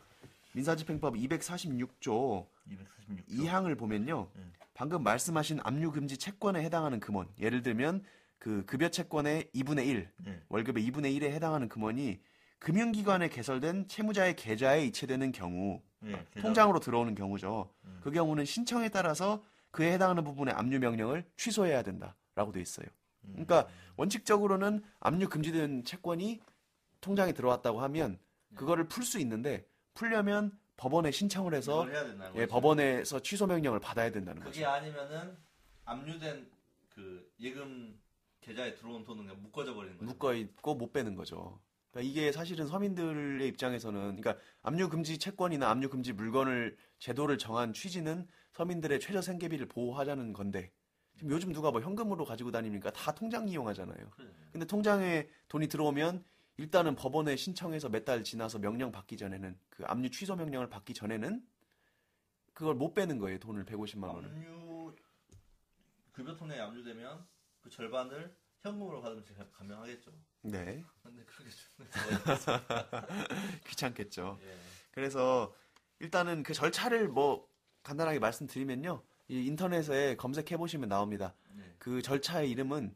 민사집행법 0.53 1.15
246조 1.15 2.47
246조. 2.69 3.27
2항을 3.31 3.79
보면요. 3.79 4.29
음. 4.35 4.53
방금 4.75 5.03
말씀하신 5.03 5.61
압류 5.62 5.93
금지 5.93 6.19
채권에 6.19 6.62
해당하는 6.62 7.01
금원. 7.01 7.29
예를 7.39 7.62
들면 7.62 8.03
그 8.39 8.65
급여 8.67 8.91
채권의 8.91 9.51
2분의 9.55 9.87
1, 9.87 10.11
네. 10.25 10.43
월급의 10.49 10.87
2분의 10.91 11.19
1에 11.19 11.31
해당하는 11.31 11.69
금원이 11.69 12.21
금융기관에 12.59 13.29
개설된 13.29 13.87
채무자의 13.89 14.35
계좌에 14.37 14.85
이체되는 14.87 15.33
경우, 15.33 15.81
예, 16.05 16.25
통장으로 16.41 16.81
들어오는 16.81 17.15
경우죠. 17.15 17.71
음. 17.85 18.01
그 18.03 18.11
경우는 18.11 18.45
신청에 18.45 18.89
따라서 18.89 19.43
그에 19.71 19.93
해당하는 19.93 20.25
부분의 20.25 20.55
압류 20.55 20.79
명령을 20.79 21.25
취소해야 21.37 21.83
된다라고 21.83 22.53
돼 22.53 22.61
있어요. 22.61 22.87
음. 23.27 23.33
그러니까 23.33 23.69
원칙적으로는 23.97 24.83
압류 25.01 25.29
금지된 25.29 25.85
채권이 25.85 26.41
통장에 27.01 27.33
들어왔다고 27.33 27.81
하면 27.83 28.19
그거를 28.55 28.89
풀 28.89 29.05
수 29.05 29.19
있는데 29.21 29.67
풀려면 29.95 30.57
법원에 30.77 31.11
신청을 31.11 31.55
해서 31.55 31.87
예. 32.35 32.47
법원에서 32.47 33.21
취소 33.21 33.47
명령을 33.47 33.81
받아야 33.81 34.11
된다는 34.11 34.43
그게 34.43 34.62
거죠. 34.62 34.71
아니면은 34.71 35.37
압류된 35.85 36.51
그 36.95 37.33
예금 37.41 37.99
계좌에 38.41 38.75
들어온 38.75 39.05
돈은 39.05 39.27
그냥 39.27 39.43
묶어져 39.43 39.75
버리는 39.75 39.97
거죠. 39.97 40.07
묶어 40.07 40.35
있고 40.35 40.75
못 40.75 40.93
빼는 40.93 41.15
거죠. 41.15 41.59
그러니까 41.91 42.11
이게 42.11 42.31
사실은 42.31 42.67
서민들의 42.67 43.47
입장에서는 43.49 44.17
그러니까 44.17 44.37
압류 44.62 44.89
금지 44.89 45.19
채권이나 45.19 45.71
압류 45.71 45.89
금지 45.89 46.12
물건을 46.12 46.77
제도를 46.99 47.39
정한 47.39 47.73
취지는 47.73 48.27
서민들의 48.53 49.01
최저 49.01 49.23
생계비를 49.23 49.67
보호하자는 49.67 50.33
건데 50.33 50.71
지금 51.16 51.31
요즘 51.31 51.52
누가 51.52 51.70
뭐 51.70 51.81
현금으로 51.81 52.24
가지고 52.24 52.50
다니니까 52.50 52.90
다 52.92 53.12
통장 53.14 53.48
이용하잖아요. 53.48 54.11
그래. 54.11 54.29
근데 54.52 54.66
통장에 54.66 55.29
돈이 55.48 55.68
들어오면 55.68 56.24
일단은 56.59 56.94
법원에 56.94 57.37
신청해서 57.37 57.88
몇 57.88 58.05
달 58.05 58.22
지나서 58.22 58.59
명령 58.59 58.92
받기 58.92 59.16
전에는 59.16 59.59
그 59.70 59.85
압류 59.87 60.11
취소 60.11 60.37
명령을 60.37 60.68
받기 60.68 60.94
전에는 60.94 61.46
그걸 62.55 62.74
못 62.74 62.94
빼는 62.94 63.18
거예요. 63.18 63.38
돈을 63.38 63.64
150만 63.64 64.05
원을. 64.14 64.31
압류 64.31 64.94
급여 66.12 66.35
통장에 66.37 66.61
압류되면 66.61 67.26
그 67.61 67.68
절반을 67.70 68.35
현금으로 68.61 69.02
받으면 69.02 69.24
제가 69.24 69.46
감명하겠죠. 69.52 70.11
네. 70.42 70.85
근데 71.02 71.24
그렇게 71.24 71.50
거 71.76 73.07
귀찮겠죠. 73.68 74.38
예. 74.42 74.57
그래서 74.92 75.55
일단은 75.98 76.42
그 76.42 76.55
절차를 76.55 77.09
뭐 77.09 77.48
간단하게 77.83 78.18
말씀드리면요. 78.18 79.02
이 79.29 79.47
인터넷에 79.47 80.17
검색해 80.17 80.57
보시면 80.57 80.89
나옵니다. 80.89 81.35
예. 81.59 81.75
그 81.79 82.01
절차의 82.03 82.51
이름은 82.51 82.95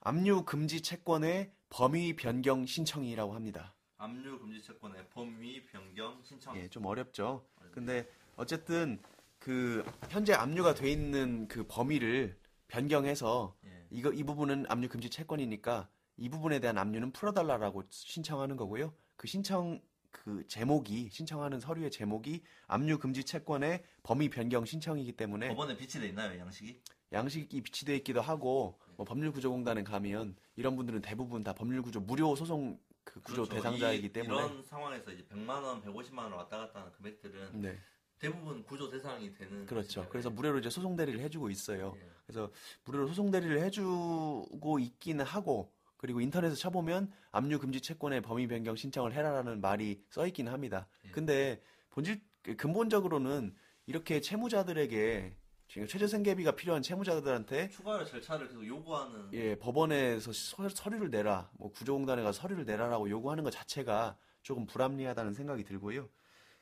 압류 0.00 0.44
금지 0.44 0.80
채권의 0.80 1.52
범위 1.70 2.16
변경 2.16 2.66
신청이라고 2.66 3.34
합니다. 3.34 3.74
압류 3.96 4.38
금지 4.38 4.62
채권의 4.62 5.08
범위 5.10 5.64
변경 5.66 6.20
신청. 6.24 6.56
예, 6.56 6.68
좀 6.68 6.84
어렵죠. 6.86 7.46
근데 7.72 8.08
어쨌든 8.36 9.00
그 9.38 9.84
현재 10.08 10.32
압류가 10.32 10.74
돼 10.74 10.90
있는 10.90 11.46
그 11.46 11.64
범위를 11.66 12.36
변경해서 12.66 13.56
예. 13.64 13.86
이거 13.90 14.12
이 14.12 14.24
부분은 14.24 14.66
압류 14.68 14.88
금지 14.88 15.10
채권이니까 15.10 15.88
이 16.16 16.28
부분에 16.28 16.58
대한 16.58 16.76
압류는 16.78 17.12
풀어달라라고 17.12 17.84
신청하는 17.90 18.56
거고요. 18.56 18.92
그 19.16 19.28
신청 19.28 19.80
그 20.10 20.46
제목이 20.48 21.10
신청하는 21.10 21.60
서류의 21.60 21.90
제목이 21.90 22.42
압류 22.66 22.98
금지 22.98 23.24
채권의 23.24 23.82
범위 24.02 24.28
변경 24.28 24.64
신청이기 24.64 25.12
때문에 25.12 25.48
법원에 25.48 25.76
비치돼 25.76 26.08
있나요 26.08 26.38
양식이? 26.38 26.80
양식이 27.12 27.60
비치돼 27.62 27.96
있기도 27.98 28.20
하고 28.20 28.78
뭐 28.96 29.04
법률구조공단에 29.06 29.82
가면 29.84 30.36
이런 30.56 30.76
분들은 30.76 31.02
대부분 31.02 31.42
다 31.42 31.52
법률구조 31.54 32.00
무료 32.00 32.34
소송 32.36 32.78
그 33.04 33.20
구조 33.20 33.42
그렇죠. 33.44 33.54
대상자이기 33.54 34.06
이- 34.08 34.12
때문에 34.12 34.34
이런 34.34 34.62
상황에서 34.64 35.10
이제 35.12 35.24
100만 35.26 35.62
원, 35.62 35.82
150만 35.82 36.18
원 36.18 36.32
왔다 36.32 36.58
갔다 36.58 36.80
하는 36.80 36.92
금액들은 36.92 37.60
네 37.62 37.78
대부분 38.18 38.62
구조 38.64 38.90
대상이 38.90 39.32
되는 39.32 39.64
그렇죠. 39.64 40.00
것이죠. 40.00 40.08
그래서 40.10 40.28
무료로 40.30 40.58
이제 40.58 40.68
소송 40.68 40.96
대리를 40.96 41.20
해주고 41.20 41.50
있어요. 41.50 41.94
예. 41.96 42.10
그래서 42.26 42.50
무료로 42.84 43.06
소송 43.08 43.30
대리를 43.30 43.60
해주고 43.62 44.78
있기는 44.80 45.24
하고 45.24 45.72
그리고 45.98 46.20
인터넷에 46.20 46.54
쳐보면 46.54 47.12
압류 47.30 47.58
금지 47.58 47.80
채권의 47.80 48.22
범위 48.22 48.46
변경 48.46 48.74
신청을 48.74 49.12
해라라는 49.12 49.60
말이 49.60 50.02
써 50.08 50.26
있기는 50.26 50.50
합니다. 50.50 50.88
예. 51.04 51.10
근데 51.10 51.60
본질 51.90 52.22
근본적으로는 52.56 53.54
이렇게 53.86 54.20
채무자들에게 54.20 55.36
지금 55.66 55.86
최저생계비가 55.86 56.52
필요한 56.52 56.80
채무자들한테 56.82 57.68
추가로 57.68 58.04
절차를 58.06 58.48
계속 58.48 58.66
요구하는 58.66 59.28
예, 59.34 59.54
법원에서 59.58 60.32
서, 60.32 60.68
서 60.68 60.90
류를 60.90 61.10
내라, 61.10 61.50
뭐 61.58 61.70
구조공단에 61.72 62.22
가서 62.22 62.40
서류를 62.40 62.64
내라라고 62.64 63.10
요구하는 63.10 63.44
것 63.44 63.50
자체가 63.50 64.16
조금 64.42 64.66
불합리하다는 64.66 65.34
생각이 65.34 65.64
들고요. 65.64 66.08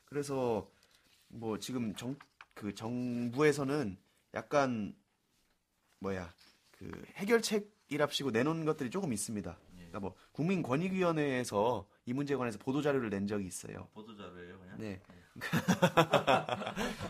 그래서 0.03 0.69
뭐 1.29 1.57
지금 1.57 1.95
정, 1.95 2.17
그 2.53 2.75
정부에서는 2.75 3.97
약간 4.33 4.93
뭐야 5.99 6.33
그 6.71 6.91
해결책 7.15 7.76
이랍시고 7.89 8.31
내놓은 8.31 8.65
것들이 8.65 8.89
조금 8.89 9.13
있습니다. 9.13 9.57
예. 9.71 9.75
그러니까 9.75 9.99
뭐 9.99 10.15
국민권익위원회에서 10.33 11.87
이 12.05 12.13
문제에 12.13 12.37
관해서 12.37 12.57
보도 12.57 12.81
자료를 12.81 13.09
낸 13.09 13.27
적이 13.27 13.47
있어요. 13.47 13.87
보도 13.93 14.15
자료예요 14.15 14.59
그냥. 14.59 14.77
네. 14.77 15.01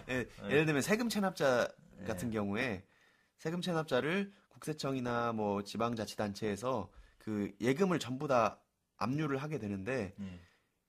예, 0.09 0.25
예를 0.49 0.65
들면 0.65 0.81
세금 0.81 1.09
체납자 1.09 1.67
같은 2.05 2.29
경우에 2.29 2.83
세금 3.37 3.61
체납자를 3.61 4.31
국세청이나 4.49 5.33
뭐 5.33 5.63
지방자치단체에서 5.63 6.89
그 7.17 7.51
예금을 7.61 7.99
전부 7.99 8.27
다 8.27 8.59
압류를 8.97 9.37
하게 9.37 9.59
되는데 9.59 10.13
예. 10.19 10.39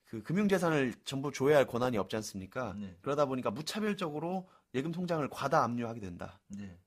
그 0.05 0.23
금융재산을 0.23 0.95
전부 1.05 1.31
조회할 1.31 1.67
권한이 1.67 1.99
없지 1.99 2.17
않습니까? 2.17 2.75
네. 2.79 2.97
그러다 3.03 3.27
보니까 3.27 3.51
무차별적으로 3.51 4.49
예금 4.75 4.91
통장을 4.91 5.27
과다 5.29 5.63
압류하게 5.65 6.01
된다. 6.01 6.41
네. 6.49 6.79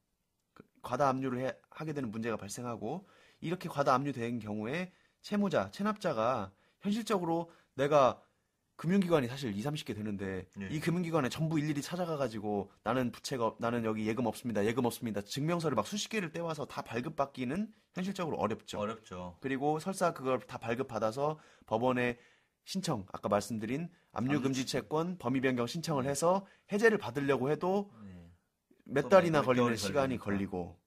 과다 0.82 1.08
압류를 1.10 1.40
해- 1.40 1.56
하게 1.70 1.94
되는 1.94 2.12
문제가 2.12 2.38
발생하고 2.38 3.08
이렇게 3.40 3.70
과다 3.70 3.94
압류된 3.94 4.40
경우에 4.40 4.92
채무자, 5.22 5.70
체납자가 5.72 6.52
현실적으로 6.80 7.52
내가 7.76 8.22
금융기관이 8.76 9.28
사실 9.28 9.56
2, 9.56 9.62
30개 9.62 9.94
되는데 9.96 10.48
네. 10.58 10.68
이 10.72 10.80
금융기관에 10.80 11.30
전부 11.30 11.60
일일이 11.60 11.84
찾아가 11.84 12.18
가지고 12.18 12.72
나는 12.84 13.12
부채가 13.12 13.46
없- 13.46 13.58
나는 13.60 13.84
여기 13.86 14.08
예금 14.08 14.26
없습니다. 14.26 14.66
예금 14.66 14.86
없습니다. 14.86 15.22
증명서를 15.22 15.76
막 15.76 15.86
수십 15.86 16.10
개를 16.10 16.32
떼와서 16.32 16.66
다 16.66 16.82
발급받기는 16.82 17.72
현실적으로 17.94 18.38
어렵죠. 18.38 18.80
어렵죠. 18.80 19.38
그리고 19.40 19.78
설사 19.80 20.14
그걸 20.14 20.40
다 20.40 20.58
발급받아서 20.58 21.40
법원에 21.68 22.18
신청, 22.64 23.06
아까 23.12 23.30
말씀드린 23.30 23.90
압류 24.14 24.42
금지 24.42 24.66
채권 24.66 25.18
범위 25.20 25.42
변경 25.42 25.68
신청을 25.68 26.06
해서 26.06 26.46
해제를 26.72 26.98
받으려고 26.98 27.52
해도 27.52 27.92
네. 28.04 28.21
몇또 28.92 29.10
달이나 29.10 29.40
몇 29.40 29.46
걸리는 29.46 29.76
시간이. 29.76 30.18
걸리고 30.18 30.78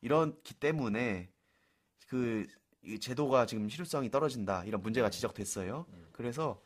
이렇기 0.00 0.54
때문에 0.54 1.30
그이 2.08 3.00
제도가 3.00 3.46
지금 3.46 3.68
실효성이 3.68 4.10
떨어진다 4.10 4.64
이런 4.64 4.82
문제가 4.82 5.08
지적됐어요. 5.08 5.86
네. 5.90 5.98
그래서 6.12 6.60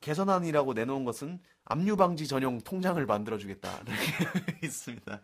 개선안이라고 0.00 0.74
내놓은 0.74 1.04
것은 1.04 1.40
압류 1.64 1.96
방지 1.96 2.26
전용 2.26 2.60
통장을 2.60 3.04
만들어 3.06 3.38
주겠다 3.38 3.80
이렇게 3.86 4.66
있습니다. 4.66 5.22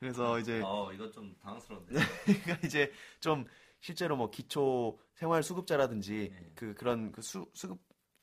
그래서 0.00 0.38
이제 0.38 0.60
어 0.64 0.90
이건 0.92 1.12
좀 1.12 1.34
당황스러운데. 1.42 1.94
그러니까 2.44 2.66
이제 2.66 2.90
좀 3.20 3.46
실제로 3.80 4.16
뭐 4.16 4.30
기초 4.30 4.98
생활 5.14 5.42
수급자라든지 5.42 6.32
네. 6.32 6.52
그 6.54 6.74
그런 6.74 7.12
그 7.12 7.22
수, 7.22 7.48
수급 7.54 7.78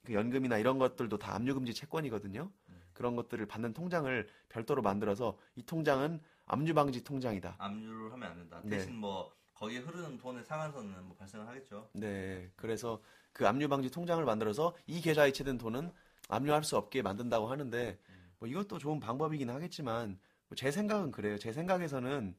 그 0.05 0.13
연금이나 0.13 0.57
이런 0.57 0.77
것들도 0.77 1.17
다 1.17 1.35
압류 1.35 1.53
금지 1.53 1.73
채권이거든요. 1.73 2.51
네. 2.93 2.97
그런 2.97 3.15
것들을 3.15 3.45
받는 3.45 3.73
통장을 3.73 4.27
별도로 4.49 4.81
만들어서 4.81 5.37
이 5.55 5.63
통장은 5.63 6.21
압류 6.45 6.73
방지 6.73 7.03
통장이다. 7.03 7.55
압류를 7.57 8.13
하면 8.13 8.29
안 8.29 8.37
된다. 8.37 8.61
네. 8.63 8.77
대신 8.77 8.95
뭐 8.95 9.31
거기에 9.53 9.79
흐르는 9.79 10.17
돈의 10.17 10.43
상한선은 10.43 11.05
뭐 11.05 11.15
발생을 11.17 11.47
하겠죠. 11.47 11.89
네. 11.93 12.51
그래서 12.55 13.01
그 13.31 13.47
압류 13.47 13.67
방지 13.67 13.89
통장을 13.89 14.23
만들어서 14.23 14.75
이 14.85 15.01
계좌에 15.01 15.29
이체된 15.29 15.57
돈은 15.57 15.91
압류할 16.29 16.63
수 16.63 16.77
없게 16.77 17.01
만든다고 17.01 17.47
하는데 17.47 17.97
뭐 18.39 18.47
이것도 18.47 18.77
좋은 18.77 18.99
방법이긴 18.99 19.49
하겠지만 19.49 20.19
뭐제 20.49 20.71
생각은 20.71 21.11
그래요. 21.11 21.37
제 21.37 21.51
생각에서는 21.51 22.35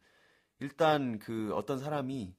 일단 0.61 1.19
그 1.19 1.53
어떤 1.55 1.79
사람이 1.79 2.35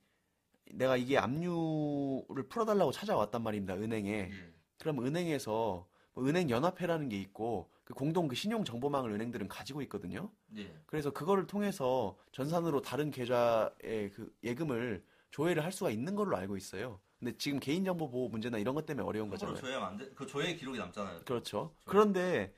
내가 0.71 0.97
이게 0.97 1.17
압류를 1.17 2.47
풀어달라고 2.47 2.91
찾아왔단 2.91 3.43
말입니다. 3.43 3.75
은행에. 3.75 4.11
예. 4.11 4.53
그럼 4.79 5.05
은행에서 5.05 5.87
뭐 6.13 6.27
은행 6.27 6.49
연합회라는 6.49 7.09
게 7.09 7.19
있고 7.19 7.69
그 7.85 7.93
공동 7.93 8.27
그 8.27 8.35
신용 8.35 8.65
정보망을 8.65 9.11
은행들은 9.11 9.47
가지고 9.47 9.81
있거든요. 9.83 10.31
예. 10.57 10.75
그래서 10.87 11.11
그거를 11.11 11.45
통해서 11.45 12.17
전산으로 12.31 12.81
다른 12.81 13.11
계좌의 13.11 14.11
그 14.11 14.35
예금을 14.43 15.05
조회를 15.29 15.63
할 15.63 15.71
수가 15.71 15.91
있는 15.91 16.15
걸로 16.15 16.35
알고 16.35 16.57
있어요. 16.57 16.99
근데 17.19 17.37
지금 17.37 17.59
개인정보 17.59 18.09
보호 18.09 18.27
문제나 18.27 18.57
이런 18.57 18.73
것 18.73 18.85
때문에 18.85 19.07
어려운 19.07 19.29
거잖아요. 19.29 19.55
조회하면 19.55 19.87
안 19.87 19.97
돼. 19.97 20.09
그 20.15 20.25
조회 20.25 20.55
기록이 20.55 20.79
남잖아요. 20.79 21.21
그렇죠. 21.25 21.75
그런데 21.85 22.53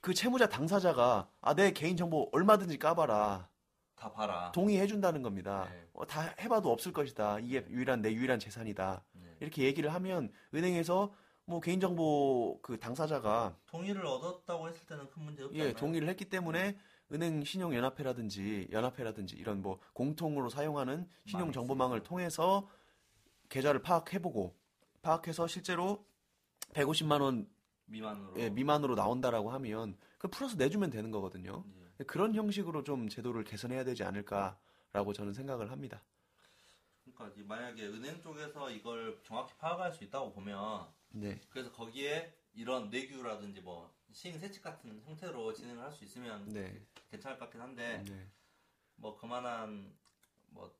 그 0.00 0.14
채무자 0.14 0.48
당사자가 0.48 1.28
아, 1.40 1.54
내 1.54 1.72
개인정보 1.72 2.30
얼마든지 2.32 2.78
까봐라. 2.78 3.48
다 3.96 4.12
봐라. 4.12 4.50
동의해 4.52 4.86
준다는 4.86 5.22
겁니다. 5.22 5.68
네. 5.70 5.88
어, 5.92 6.06
다 6.06 6.34
해봐도 6.40 6.72
없을 6.72 6.92
것이다. 6.92 7.38
이게 7.40 7.64
유일한 7.68 8.00
내 8.00 8.12
유일한 8.12 8.38
재산이다. 8.38 9.04
네. 9.12 9.36
이렇게 9.40 9.64
얘기를 9.64 9.92
하면 9.94 10.32
은행에서 10.54 11.12
뭐 11.44 11.60
개인정보 11.60 12.60
그 12.62 12.78
당사자가 12.78 13.56
동의를 13.66 14.06
얻었다고 14.06 14.68
했을 14.68 14.86
때는 14.86 15.10
큰 15.10 15.22
문제 15.22 15.42
없지 15.42 15.58
예? 15.58 15.72
동의를 15.72 16.08
했기 16.08 16.24
때문에 16.24 16.78
은행 17.12 17.44
신용 17.44 17.74
연합회라든지 17.74 18.68
연합회라든지 18.70 19.36
이런 19.36 19.60
뭐 19.60 19.78
공통으로 19.92 20.48
사용하는 20.48 21.08
신용 21.26 21.52
정보망을. 21.52 22.02
통해서 22.02 22.68
계좌를 23.48 23.82
파악해보고 23.82 24.56
파악해서 25.02 25.46
실제로 25.46 26.06
150만 26.72 27.20
원 27.20 27.48
미만으로. 27.86 28.34
예, 28.38 28.48
미만으로 28.48 28.94
나온다라고 28.94 29.50
하면 29.50 29.96
그 30.16 30.28
플러스 30.28 30.56
내주면 30.56 30.90
되는 30.90 31.10
거거든요. 31.10 31.64
예. 32.00 32.04
그런 32.04 32.34
형식으로 32.34 32.82
좀 32.84 33.08
제도를 33.08 33.44
개선해야 33.44 33.84
되지 33.84 34.04
않을까라고 34.04 35.12
저는 35.12 35.34
생각을 35.34 35.70
합니다. 35.70 36.02
그러니까 37.14 37.42
만약에 37.44 37.86
은행 37.88 38.22
쪽에서 38.22 38.70
이걸 38.70 39.20
정확히 39.22 39.54
파악할 39.58 39.92
수 39.92 40.02
있다고 40.04 40.32
보면 40.32 40.86
네, 41.12 41.40
그래서 41.50 41.70
거기에 41.72 42.32
이런 42.54 42.90
내규라든지 42.90 43.60
뭐 43.60 43.92
시행 44.12 44.38
세칙 44.38 44.62
같은 44.62 45.02
형태로 45.04 45.52
진행을 45.54 45.82
할 45.82 45.92
수 45.92 46.04
있으면 46.04 46.48
네, 46.48 46.80
괜찮을 47.10 47.38
것 47.38 47.46
같긴 47.46 47.60
한데 47.60 48.02
네. 48.08 48.28
뭐 48.96 49.16
그만한 49.16 49.92
뭐 50.50 50.74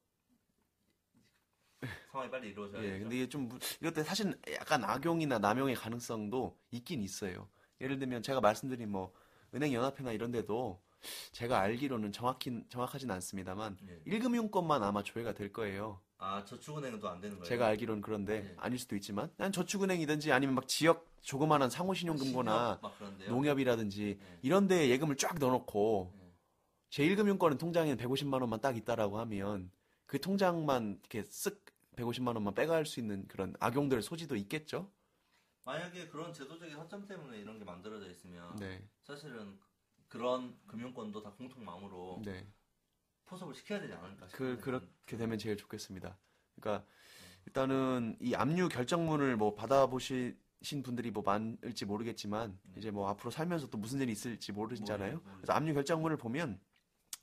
상황이 2.11 2.31
빨리 2.31 2.51
이루어져야 2.51 2.83
예, 2.83 2.99
죠 2.99 3.05
근데 3.05 3.17
이게 3.17 3.29
좀 3.29 3.49
무- 3.49 3.59
이것도 3.81 4.05
사실 4.05 4.39
약간 4.53 4.85
악용이나 4.85 5.39
남용의 5.39 5.75
가능성도 5.77 6.59
있긴 6.71 7.03
있어요. 7.03 7.49
예를 7.81 7.99
들면 7.99 8.23
제가 8.23 8.41
말씀드린 8.41 8.91
뭐 8.91 9.13
은행 9.55 9.73
연합회나 9.73 10.13
이런 10.13 10.31
데도 10.31 10.83
제가 11.33 11.61
알기로는 11.61 12.13
정확히 12.13 12.63
정확하진 12.69 13.11
않습니다만 13.11 13.77
예. 13.89 14.19
1금융권만 14.19 14.83
아마 14.83 15.03
조회가 15.03 15.35
될 15.35 15.53
거예요. 15.53 16.01
아 16.19 16.45
저축은행도 16.45 17.09
안 17.09 17.21
되는 17.21 17.37
거예요? 17.37 17.45
제가 17.45 17.67
알기로는 17.67 18.03
그런데 18.03 18.51
예. 18.51 18.57
아닐 18.59 18.79
수도 18.79 18.95
있지만 18.97 19.31
난 19.37 19.51
저축은행이든지 19.53 20.33
아니면 20.33 20.55
막 20.55 20.69
지역 20.69 21.11
조그마한 21.23 21.71
상호신용금고나 21.71 22.81
그런데요. 22.99 23.31
농협이라든지 23.31 24.19
예. 24.21 24.39
이런 24.43 24.69
데에 24.69 24.89
예금을 24.91 25.17
쫙 25.17 25.39
넣어놓고 25.39 26.13
예. 26.17 26.33
제1금융권은 26.91 27.59
통장에 27.59 27.97
150만 27.97 28.41
원만 28.41 28.61
딱 28.61 28.77
있다라고 28.77 29.19
하면 29.21 29.71
그 30.07 30.21
통장만 30.21 31.01
이렇게 31.01 31.23
쓱 31.23 31.59
150만 31.97 32.35
원만 32.35 32.55
빼갈 32.55 32.87
수 32.87 33.01
있는 33.01 33.27
그런 33.29 33.55
악용될 33.61 34.03
소지도 34.03 34.37
있겠죠? 34.37 34.91
만약에 35.65 36.09
그런 36.09 36.33
제도적인 36.33 36.77
허점 36.77 37.07
때문에 37.07 37.39
이런 37.39 37.59
게 37.59 37.65
만들어져 37.65 38.11
있으면 38.11 38.57
네, 38.57 38.83
사실은 39.03 39.59
그런 40.13 40.55
금융권도 40.67 41.23
다 41.23 41.33
공통망으로 41.33 42.21
네. 42.23 42.47
포섭을 43.25 43.55
시켜야 43.55 43.81
되지 43.81 43.95
않을까 43.95 44.27
그 44.27 44.31
싶어요. 44.31 44.59
그렇게 44.59 45.17
되면 45.17 45.39
제일 45.39 45.57
좋겠습니다. 45.57 46.19
그러니까 46.55 46.87
일단은 47.47 48.19
이 48.21 48.35
압류 48.35 48.69
결정문을 48.69 49.39
뭐 49.39 49.55
받아보신 49.55 50.37
분들이 50.85 51.11
뭐 51.11 51.23
많을지 51.23 51.87
모르겠지만 51.87 52.59
이제 52.77 52.91
뭐 52.91 53.09
앞으로 53.09 53.31
살면서 53.31 53.71
또 53.71 53.79
무슨 53.79 54.03
일이 54.03 54.13
있을지 54.13 54.53
모르잖아요. 54.53 55.23
그래서 55.23 55.55
압류 55.55 55.73
결정문을 55.73 56.19
보면 56.19 56.61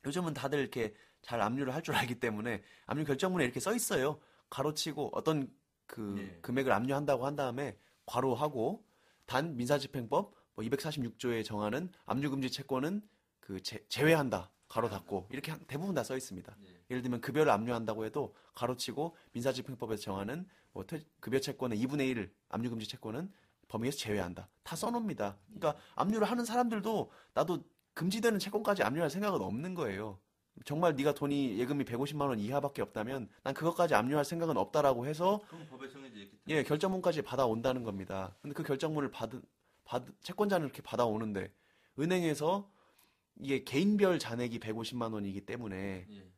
요즘은 0.03 0.33
다들 0.33 0.57
이렇게 0.57 0.95
잘 1.21 1.41
압류를 1.41 1.75
할 1.75 1.83
줄 1.83 1.93
알기 1.93 2.19
때문에 2.19 2.63
압류 2.87 3.05
결정문에 3.05 3.43
이렇게 3.43 3.59
써 3.59 3.75
있어요. 3.75 4.19
가로치고 4.49 5.11
어떤 5.13 5.47
그 5.85 6.15
예. 6.17 6.39
금액을 6.41 6.71
압류한다고 6.71 7.27
한 7.27 7.35
다음에 7.35 7.77
괄호하고 8.07 8.83
단 9.27 9.55
민사집행법 9.55 10.31
뭐 10.31 10.38
246조에 10.61 11.43
정하는 11.45 11.89
압류금지 12.05 12.51
채권은 12.51 13.01
그 13.39 13.61
제, 13.61 13.83
제외한다. 13.89 14.51
가로 14.67 14.87
닫고 14.87 15.27
이렇게 15.31 15.49
한- 15.51 15.59
대부분 15.65 15.95
다 15.95 16.03
써 16.03 16.15
있습니다. 16.15 16.55
예. 16.63 16.81
예를 16.91 17.01
들면 17.01 17.21
급여를 17.21 17.51
압류한다고 17.51 18.05
해도 18.05 18.35
가로치고 18.53 19.15
민사집행법에서 19.31 20.01
정하는 20.03 20.47
뭐 20.73 20.85
퇴- 20.85 21.03
급여 21.19 21.39
채권의 21.39 21.79
2분의 21.83 22.07
1 22.09 22.31
압류금지 22.49 22.87
채권은 22.87 23.31
범위에서 23.67 23.97
제외한다. 23.97 24.47
다 24.63 24.75
써놓습니다. 24.75 25.37
그러니까 25.47 25.75
압류를 25.95 26.29
하는 26.29 26.45
사람들도 26.45 27.11
나도 27.33 27.63
금지되는 27.95 28.37
채권까지 28.37 28.83
압류할 28.83 29.09
생각은 29.09 29.41
없는 29.41 29.73
거예요. 29.73 30.19
정말 30.65 30.95
네가 30.95 31.13
돈이 31.13 31.57
예금이 31.57 31.85
150만 31.85 32.27
원 32.27 32.37
이하밖에 32.39 32.81
없다면 32.83 33.27
난 33.43 33.53
그것까지 33.55 33.95
압류할 33.95 34.23
생각은 34.25 34.55
없다라고 34.57 35.05
해서 35.07 35.39
예 36.49 36.63
결정문까지 36.63 37.21
받아온다는 37.23 37.83
겁니다. 37.83 38.35
근데 38.41 38.53
그 38.53 38.61
결정문을 38.63 39.09
받은 39.09 39.41
받 39.89 40.03
채권자는 40.21 40.67
이렇게 40.67 40.83
받아오는데 40.83 41.51
은행에서 41.97 42.71
이게 43.39 43.63
개인별 43.63 44.19
잔액이 44.19 44.59
150만 44.59 45.13
원이기 45.13 45.41
때문에 45.41 46.05
예. 46.07 46.31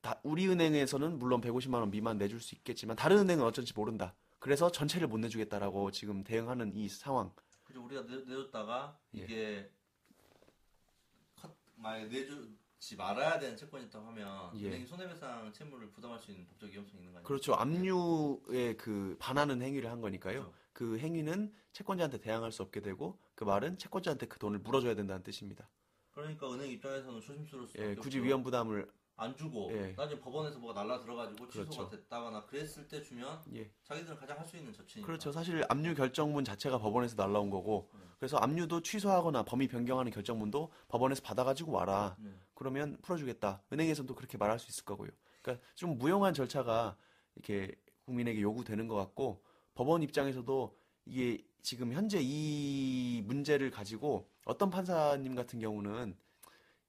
다 0.00 0.18
우리 0.22 0.48
은행에서는 0.48 1.18
물론 1.18 1.42
150만 1.42 1.74
원 1.74 1.90
미만 1.90 2.16
내줄 2.16 2.40
수 2.40 2.54
있겠지만 2.54 2.96
다른 2.96 3.18
은행은 3.18 3.44
어쩐지 3.44 3.74
모른다. 3.76 4.14
그래서 4.38 4.72
전체를 4.72 5.08
못 5.08 5.18
내주겠다라고 5.18 5.90
지금 5.90 6.24
대응하는 6.24 6.74
이 6.74 6.88
상황. 6.88 7.30
그죠 7.64 7.84
우리가 7.84 8.06
내, 8.06 8.16
내줬다가 8.16 8.98
예. 9.16 9.24
이게 9.24 9.70
컷 11.36 11.54
만약 11.76 12.08
내주지 12.08 12.96
말아야 12.96 13.38
되는 13.38 13.58
채권이었다고 13.58 14.06
하면 14.06 14.58
예. 14.58 14.68
은행이 14.68 14.86
손해배상 14.86 15.52
채무를 15.52 15.90
부담할 15.90 16.18
수 16.18 16.30
있는 16.30 16.46
법적 16.46 16.70
위험성이 16.70 17.00
있는 17.00 17.12
거 17.12 17.18
아니에요? 17.18 17.26
그렇죠. 17.26 17.54
압류에 17.54 18.76
그 18.76 19.16
반하는 19.18 19.60
행위를 19.60 19.90
한 19.90 20.00
거니까요. 20.00 20.40
그렇죠. 20.40 20.60
그 20.80 20.98
행위는 20.98 21.52
채권자한테 21.74 22.22
대항할 22.22 22.52
수 22.52 22.62
없게 22.62 22.80
되고 22.80 23.18
그 23.34 23.44
말은 23.44 23.76
채권자한테 23.76 24.24
그 24.24 24.38
돈을 24.38 24.60
물어줘야 24.60 24.94
된다는 24.94 25.22
뜻입니다. 25.22 25.68
그러니까 26.10 26.50
은행 26.50 26.70
입장에서는 26.70 27.20
조심스러울 27.20 27.66
수밖에 27.68 27.90
예. 27.90 27.94
굳이 27.96 28.18
위험 28.22 28.42
부담을 28.42 28.90
안 29.16 29.36
주고 29.36 29.68
예. 29.74 29.92
나중에 29.94 30.18
법원에서 30.18 30.58
뭐가 30.58 30.82
날라 30.82 31.00
들어가지고 31.00 31.50
취소가 31.50 31.68
그렇죠. 31.68 31.90
됐다거나 31.90 32.46
그랬을 32.46 32.88
때 32.88 33.02
주면 33.02 33.42
예. 33.52 33.70
자기들은 33.84 34.16
가장 34.16 34.38
할 34.38 34.46
수 34.46 34.56
있는 34.56 34.72
조치니까. 34.72 35.06
그렇죠. 35.06 35.30
사실 35.30 35.62
압류 35.68 35.94
결정문 35.94 36.46
자체가 36.46 36.78
법원에서 36.78 37.14
날라온 37.14 37.50
거고 37.50 37.90
네. 37.92 38.00
그래서 38.18 38.38
압류도 38.38 38.80
취소하거나 38.80 39.42
범위 39.42 39.68
변경하는 39.68 40.10
결정문도 40.10 40.72
법원에서 40.88 41.20
받아가지고 41.20 41.72
와라. 41.72 42.16
네. 42.18 42.30
그러면 42.54 42.96
풀어주겠다. 43.02 43.64
은행에서도 43.70 44.14
그렇게 44.14 44.38
말할 44.38 44.58
수 44.58 44.70
있을 44.70 44.86
거고요. 44.86 45.10
그러니까 45.42 45.62
좀 45.74 45.98
무용한 45.98 46.32
절차가 46.32 46.96
이렇게 47.34 47.70
국민에게 48.06 48.40
요구되는 48.40 48.88
것 48.88 48.94
같고 48.94 49.42
법원 49.74 50.02
입장에서도 50.02 50.76
이게 51.06 51.44
지금 51.62 51.92
현재 51.92 52.18
이 52.22 53.22
문제를 53.26 53.70
가지고 53.70 54.28
어떤 54.44 54.70
판사님 54.70 55.34
같은 55.34 55.58
경우는 55.60 56.16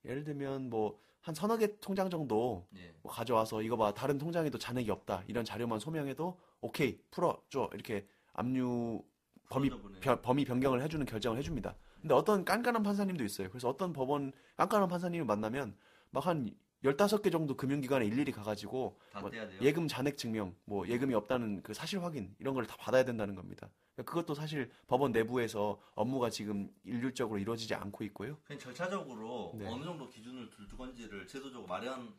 예를 0.06 0.24
들면 0.24 0.70
뭐 0.70 1.00
한 1.22 1.36
서너 1.36 1.56
개 1.58 1.78
통장 1.80 2.10
정도 2.10 2.66
예. 2.76 2.96
뭐 3.04 3.12
가져와서 3.12 3.62
이거 3.62 3.78
봐 3.78 3.94
다른 3.94 4.18
통장에도 4.18 4.58
잔액이 4.58 4.90
없다 4.90 5.24
이런 5.28 5.46
자료만 5.46 5.78
소명해도 5.78 6.36
오케이 6.62 6.98
풀어줘 7.12 7.70
이렇게 7.74 8.08
압류 8.34 9.04
범위. 9.48 9.70
변- 10.00 10.20
범위 10.24 10.46
변경을 10.46 10.82
해주는 10.82 11.06
결정을 11.06 11.38
해줍니다. 11.38 11.76
근데 12.02 12.16
어떤 12.16 12.44
깐깐한 12.44 12.82
판사님도 12.82 13.24
있어요. 13.24 13.50
그래서 13.50 13.70
어떤 13.70 13.94
법원 13.94 14.32
깐깐한 14.58 14.90
판사님을 14.90 15.24
만나면 15.28 15.76
막 16.10 16.26
한 16.26 16.50
15개 16.84 17.32
정도 17.32 17.56
금융기관에 17.56 18.06
일일이 18.06 18.32
가가지고 18.32 18.98
다 19.12 19.22
뭐. 19.22 19.30
예금 19.62 19.88
잔액 19.88 20.18
증명, 20.18 20.56
뭐 20.66 20.88
예금이 20.88 21.14
없다는 21.14 21.62
그 21.62 21.74
사실 21.74 22.02
확인 22.04 22.36
이런 22.40 22.54
걸 22.56 22.66
다 22.66 22.76
받아야 22.78 23.04
된다는 23.04 23.36
겁니다. 23.36 23.70
그러니까 23.96 24.10
그것도 24.12 24.34
사실 24.34 24.72
법원 24.88 25.12
내부에서 25.12 25.80
업무가 25.96 26.30
지금 26.30 26.70
일률적으로 26.84 27.38
이루어지지 27.40 27.76
않고 27.76 28.04
있고요. 28.06 28.38
그냥 28.46 28.60
절차적으로 28.60 29.54
네. 29.58 29.68
어느 29.68 29.84
정도 29.84 30.08
기준을 30.10 30.50
둘 30.50 30.68
건지를 30.78 31.28
제도적으로 31.28 31.68
마련을 31.68 32.10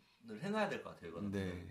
해놔야 0.40 0.68
될 0.68 0.82
것 0.82 0.90
같아요. 0.90 1.10
이거는. 1.10 1.30
네. 1.32 1.66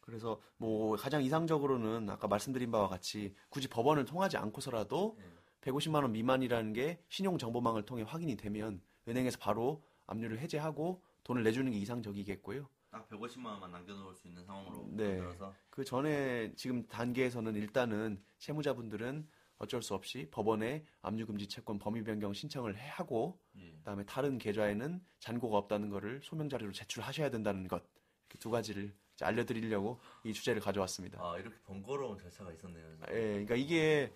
그래서 0.00 0.40
뭐 0.56 0.96
가장 0.96 1.22
이상적으로는 1.22 2.10
아까 2.10 2.26
말씀드린 2.28 2.70
바와 2.70 2.88
같이 2.88 3.34
굳이 3.48 3.68
법원을 3.68 4.04
통하지 4.04 4.36
않고서라도 4.36 5.16
예. 5.20 5.70
150만 5.70 6.02
원 6.02 6.12
미만이라는 6.12 6.72
게 6.72 7.00
신용 7.08 7.38
정보망을 7.38 7.84
통해 7.84 8.02
확인이 8.06 8.36
되면 8.36 8.80
은행에서 9.08 9.38
바로 9.38 9.84
압류를 10.08 10.40
해제하고 10.40 11.02
돈을 11.24 11.42
내주는 11.42 11.70
게 11.70 11.78
이상적이겠고요. 11.78 12.68
딱 12.90 13.08
150만 13.08 13.46
원만 13.46 13.70
남겨놓을 13.72 14.14
수 14.14 14.28
있는 14.28 14.44
상황으로 14.44 14.86
네. 14.90 15.16
만들어서 15.16 15.54
그 15.70 15.84
전에 15.84 16.52
지금 16.56 16.86
단계에서는 16.88 17.54
일단은 17.54 18.22
채무자분들은 18.38 19.26
어쩔 19.58 19.80
수 19.82 19.94
없이 19.94 20.28
법원에 20.30 20.84
압류금지 21.00 21.48
채권 21.48 21.78
범위 21.78 22.02
변경 22.02 22.32
신청을 22.34 22.76
해- 22.76 22.88
하고 22.88 23.38
예. 23.56 23.70
그다음에 23.78 24.04
다른 24.04 24.36
계좌에는 24.36 25.00
잔고가 25.20 25.56
없다는 25.58 25.88
거를 25.88 26.20
소명 26.22 26.48
자료로 26.48 26.72
제출하셔야 26.72 27.30
된다는 27.30 27.68
것 27.68 27.82
이렇게 28.28 28.38
두 28.40 28.50
가지를 28.50 28.92
이제 29.14 29.24
알려드리려고 29.24 30.00
이 30.24 30.32
주제를 30.32 30.60
가져왔습니다. 30.60 31.20
아 31.22 31.38
이렇게 31.38 31.56
번거로운 31.64 32.18
절차가 32.18 32.52
있었네요. 32.52 32.84
예, 33.12 33.14
그러니까 33.44 33.54
이게 33.54 34.12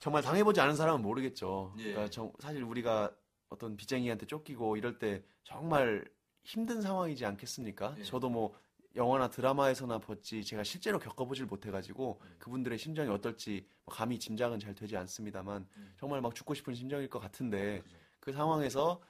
정말 0.00 0.22
당해보지 0.22 0.60
않은 0.60 0.74
사람은 0.74 1.02
모르겠죠. 1.02 1.72
예. 1.78 1.82
그러니까 1.92 2.10
정- 2.10 2.32
사실 2.40 2.62
우리가 2.64 3.14
어떤 3.48 3.76
빚쟁이한테 3.76 4.26
쫓기고 4.26 4.76
이럴 4.76 4.98
때 4.98 5.22
정말 5.44 6.04
힘든 6.44 6.80
상황이지 6.80 7.24
않겠습니까? 7.24 7.94
예. 7.98 8.02
저도 8.02 8.28
뭐 8.28 8.54
영화나 8.94 9.28
드라마에서나 9.28 9.98
봤지 9.98 10.44
제가 10.44 10.64
실제로 10.64 10.98
겪어보질 10.98 11.46
못해가지고 11.46 12.20
음. 12.22 12.36
그분들의 12.38 12.78
심정이 12.78 13.08
어떨지 13.10 13.66
뭐 13.84 13.94
감히 13.94 14.18
짐작은 14.18 14.58
잘 14.58 14.74
되지 14.74 14.96
않습니다만 14.96 15.66
음. 15.76 15.94
정말 15.98 16.20
막 16.20 16.34
죽고 16.34 16.54
싶은 16.54 16.74
심정일 16.74 17.08
것 17.08 17.18
같은데 17.18 17.80
그죠. 17.82 17.96
그 18.20 18.32
상황에서 18.32 19.00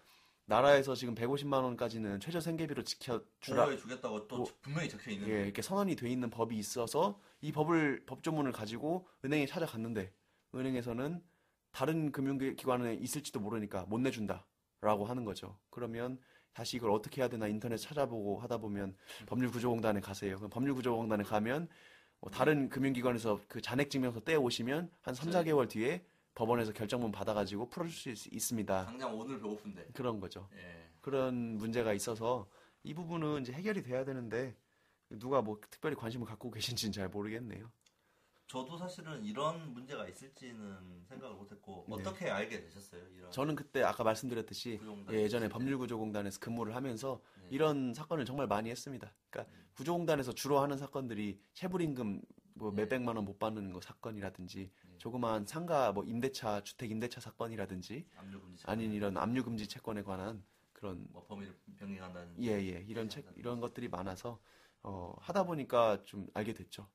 나라에서 0.44 0.94
지금 0.94 1.14
150만 1.14 1.62
원까지는 1.62 2.20
최저 2.20 2.40
생계비로 2.40 2.82
지켜주라 2.82 3.64
보호해 3.64 3.76
주겠다고 3.76 4.28
또 4.28 4.36
뭐, 4.38 4.46
분명히 4.62 4.88
적혀 4.88 5.10
있는 5.10 5.28
예, 5.28 5.44
이렇게 5.44 5.60
선언이 5.60 5.94
돼 5.94 6.08
있는 6.08 6.30
법이 6.30 6.56
있어서 6.56 7.20
이 7.42 7.52
법을 7.52 8.04
법조문을 8.06 8.52
가지고 8.52 9.06
은행에 9.24 9.46
찾아갔는데 9.46 10.12
은행에서는 10.54 11.22
다른 11.78 12.10
금융기관에 12.10 12.94
있을지도 12.94 13.38
모르니까 13.38 13.84
못 13.86 14.00
내준다라고 14.00 15.04
하는 15.06 15.24
거죠. 15.24 15.56
그러면 15.70 16.18
다시 16.52 16.76
이걸 16.76 16.90
어떻게 16.90 17.20
해야 17.20 17.28
되나 17.28 17.46
인터넷 17.46 17.76
찾아보고 17.76 18.40
하다 18.40 18.58
보면 18.58 18.96
법률구조공단에 19.26 20.00
가세요. 20.00 20.38
그럼 20.38 20.50
법률구조공단에 20.50 21.22
가면 21.22 21.68
뭐 22.20 22.32
다른 22.32 22.68
금융기관에서 22.68 23.40
그 23.46 23.60
잔액증명서 23.60 24.20
떼어 24.24 24.40
오시면 24.40 24.90
한 25.02 25.14
3, 25.14 25.30
4개월 25.30 25.68
뒤에 25.68 26.04
법원에서 26.34 26.72
결정문 26.72 27.12
받아가지고 27.12 27.68
풀어줄 27.68 27.92
수 28.16 28.28
있- 28.28 28.34
있습니다. 28.34 28.84
당장 28.86 29.16
오늘 29.16 29.36
배고픈데. 29.40 29.90
그런 29.94 30.18
거죠. 30.18 30.48
예. 30.56 30.88
그런 31.00 31.58
문제가 31.58 31.92
있어서 31.92 32.48
이 32.82 32.92
부분은 32.92 33.42
이제 33.42 33.52
해결이 33.52 33.84
돼야 33.84 34.04
되는데 34.04 34.56
누가 35.10 35.42
뭐 35.42 35.60
특별히 35.70 35.94
관심을 35.94 36.26
갖고 36.26 36.50
계신지는 36.50 36.90
잘 36.90 37.08
모르겠네요. 37.08 37.70
저도 38.48 38.78
사실은 38.78 39.22
이런 39.26 39.74
문제가 39.74 40.08
있을지는 40.08 41.04
생각을 41.06 41.36
못했고 41.36 41.84
네. 41.86 41.94
어떻게 41.96 42.30
알게 42.30 42.62
되셨어요? 42.62 43.02
이런 43.14 43.30
저는 43.30 43.54
그때 43.54 43.82
아까 43.82 44.02
말씀드렸듯이 44.04 44.78
구조공단 44.78 45.14
예, 45.14 45.20
예전에? 45.20 45.48
법률구조공단에서 45.50 46.40
근무를 46.40 46.74
하면서 46.74 47.20
네. 47.42 47.48
이런 47.50 47.92
사건을 47.92 48.24
정말 48.24 48.46
많이 48.46 48.70
했습니다. 48.70 49.12
그러니까 49.28 49.54
구조공단에서 49.74 50.32
주로 50.32 50.60
하는 50.60 50.78
사건들이 50.78 51.38
체불임금 51.52 52.22
뭐 52.54 52.70
네. 52.70 52.82
몇백만 52.82 53.16
원 53.16 53.24
못 53.26 53.38
받는 53.38 53.70
거 53.74 53.82
사건이라든지 53.82 54.70
네. 54.82 54.98
조그마한 54.98 55.44
상가 55.44 55.92
뭐 55.92 56.02
임대차 56.04 56.62
주택 56.62 56.90
임대차 56.90 57.20
사건이라든지 57.20 58.06
아닌 58.64 58.92
이런 58.94 59.18
압류금지 59.18 59.68
채권에 59.68 60.02
관한 60.02 60.42
그런 60.72 61.06
뭐 61.10 61.22
범위를 61.26 61.54
변경한다는 61.76 62.42
예예 62.42 62.86
이런 62.88 63.10
책 63.10 63.26
이런 63.36 63.60
것들이 63.60 63.88
많아서 63.88 64.40
어, 64.82 65.14
하다 65.20 65.44
보니까 65.44 66.02
좀 66.04 66.26
알게 66.32 66.54
됐죠. 66.54 66.88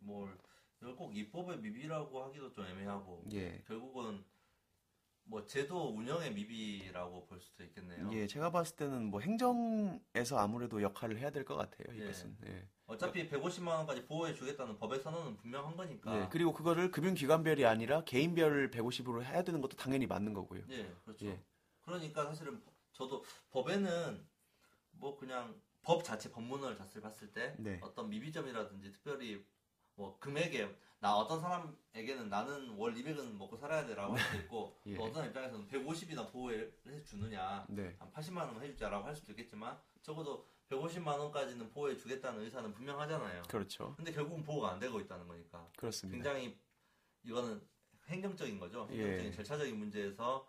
뭘 0.00 0.36
이걸 0.80 0.96
꼭 0.96 1.16
입법의 1.16 1.58
미비라고 1.58 2.22
하기도 2.24 2.52
좀 2.52 2.64
애매하고 2.64 3.24
예. 3.32 3.62
결국은 3.66 4.24
뭐 5.24 5.44
제도 5.44 5.94
운영의 5.94 6.32
미비라고 6.32 7.26
볼 7.26 7.40
수도 7.40 7.62
있겠네요. 7.64 8.08
예, 8.12 8.26
제가 8.26 8.50
봤을 8.50 8.76
때는 8.76 9.04
뭐 9.10 9.20
행정에서 9.20 10.38
아무래도 10.38 10.80
역할을 10.80 11.18
해야 11.18 11.30
될 11.30 11.44
것 11.44 11.54
같아요, 11.56 11.94
예. 11.98 12.04
이것은. 12.04 12.36
예. 12.46 12.66
어차피 12.86 13.28
150만 13.28 13.68
원까지 13.68 14.06
보호해 14.06 14.32
주겠다는 14.32 14.78
법의 14.78 15.00
선언은 15.00 15.36
분명한 15.36 15.76
거니까. 15.76 16.16
예, 16.22 16.28
그리고 16.30 16.54
그거를 16.54 16.90
금융기관별이 16.90 17.66
아니라 17.66 18.04
개인별 18.04 18.70
150으로 18.70 19.22
해야 19.22 19.42
되는 19.42 19.60
것도 19.60 19.76
당연히 19.76 20.06
맞는 20.06 20.32
거고요. 20.32 20.62
예, 20.70 20.90
그렇죠. 21.04 21.26
예. 21.26 21.42
그러니까 21.82 22.24
사실은 22.24 22.62
저도 22.92 23.22
법에는 23.50 24.26
뭐 24.92 25.18
그냥 25.18 25.60
법 25.82 26.02
자체 26.04 26.30
법문을 26.30 26.78
봤을 27.02 27.32
때 27.32 27.54
네. 27.58 27.78
어떤 27.82 28.08
미비점이라든지 28.08 28.92
특별히 28.92 29.44
뭐 29.98 30.16
금액에 30.20 30.72
나 31.00 31.16
어떤 31.16 31.40
사람에게는 31.40 32.28
나는 32.30 32.70
월 32.76 32.94
200은 32.94 33.36
먹고 33.36 33.56
살아야 33.56 33.84
돼라고 33.84 34.14
할 34.14 34.20
수도 34.20 34.38
있고 34.38 34.76
예. 34.86 34.96
또 34.96 35.04
어떤 35.04 35.26
입장에서는 35.26 35.66
150이나 35.66 36.30
보호해 36.30 36.70
주느냐 37.04 37.66
네. 37.68 37.94
한 37.98 38.10
80만 38.12 38.38
원만 38.38 38.62
해주자라고 38.62 39.04
할 39.06 39.14
수도 39.14 39.32
있겠지만 39.32 39.76
적어도 40.02 40.46
150만 40.70 41.18
원까지는 41.18 41.70
보호해 41.70 41.96
주겠다는 41.96 42.42
의사는 42.42 42.72
분명하잖아요. 42.72 43.42
그렇죠. 43.48 43.94
근데 43.96 44.12
결국은 44.12 44.42
보호가 44.44 44.70
안 44.72 44.78
되고 44.78 45.00
있다는 45.00 45.26
거니까 45.26 45.68
그렇습니다. 45.76 46.16
굉장히 46.16 46.56
이거는 47.24 47.60
행정적인 48.06 48.58
거죠. 48.58 48.88
예. 48.92 49.02
행정적인 49.02 49.32
절차적인 49.32 49.78
문제에서 49.78 50.46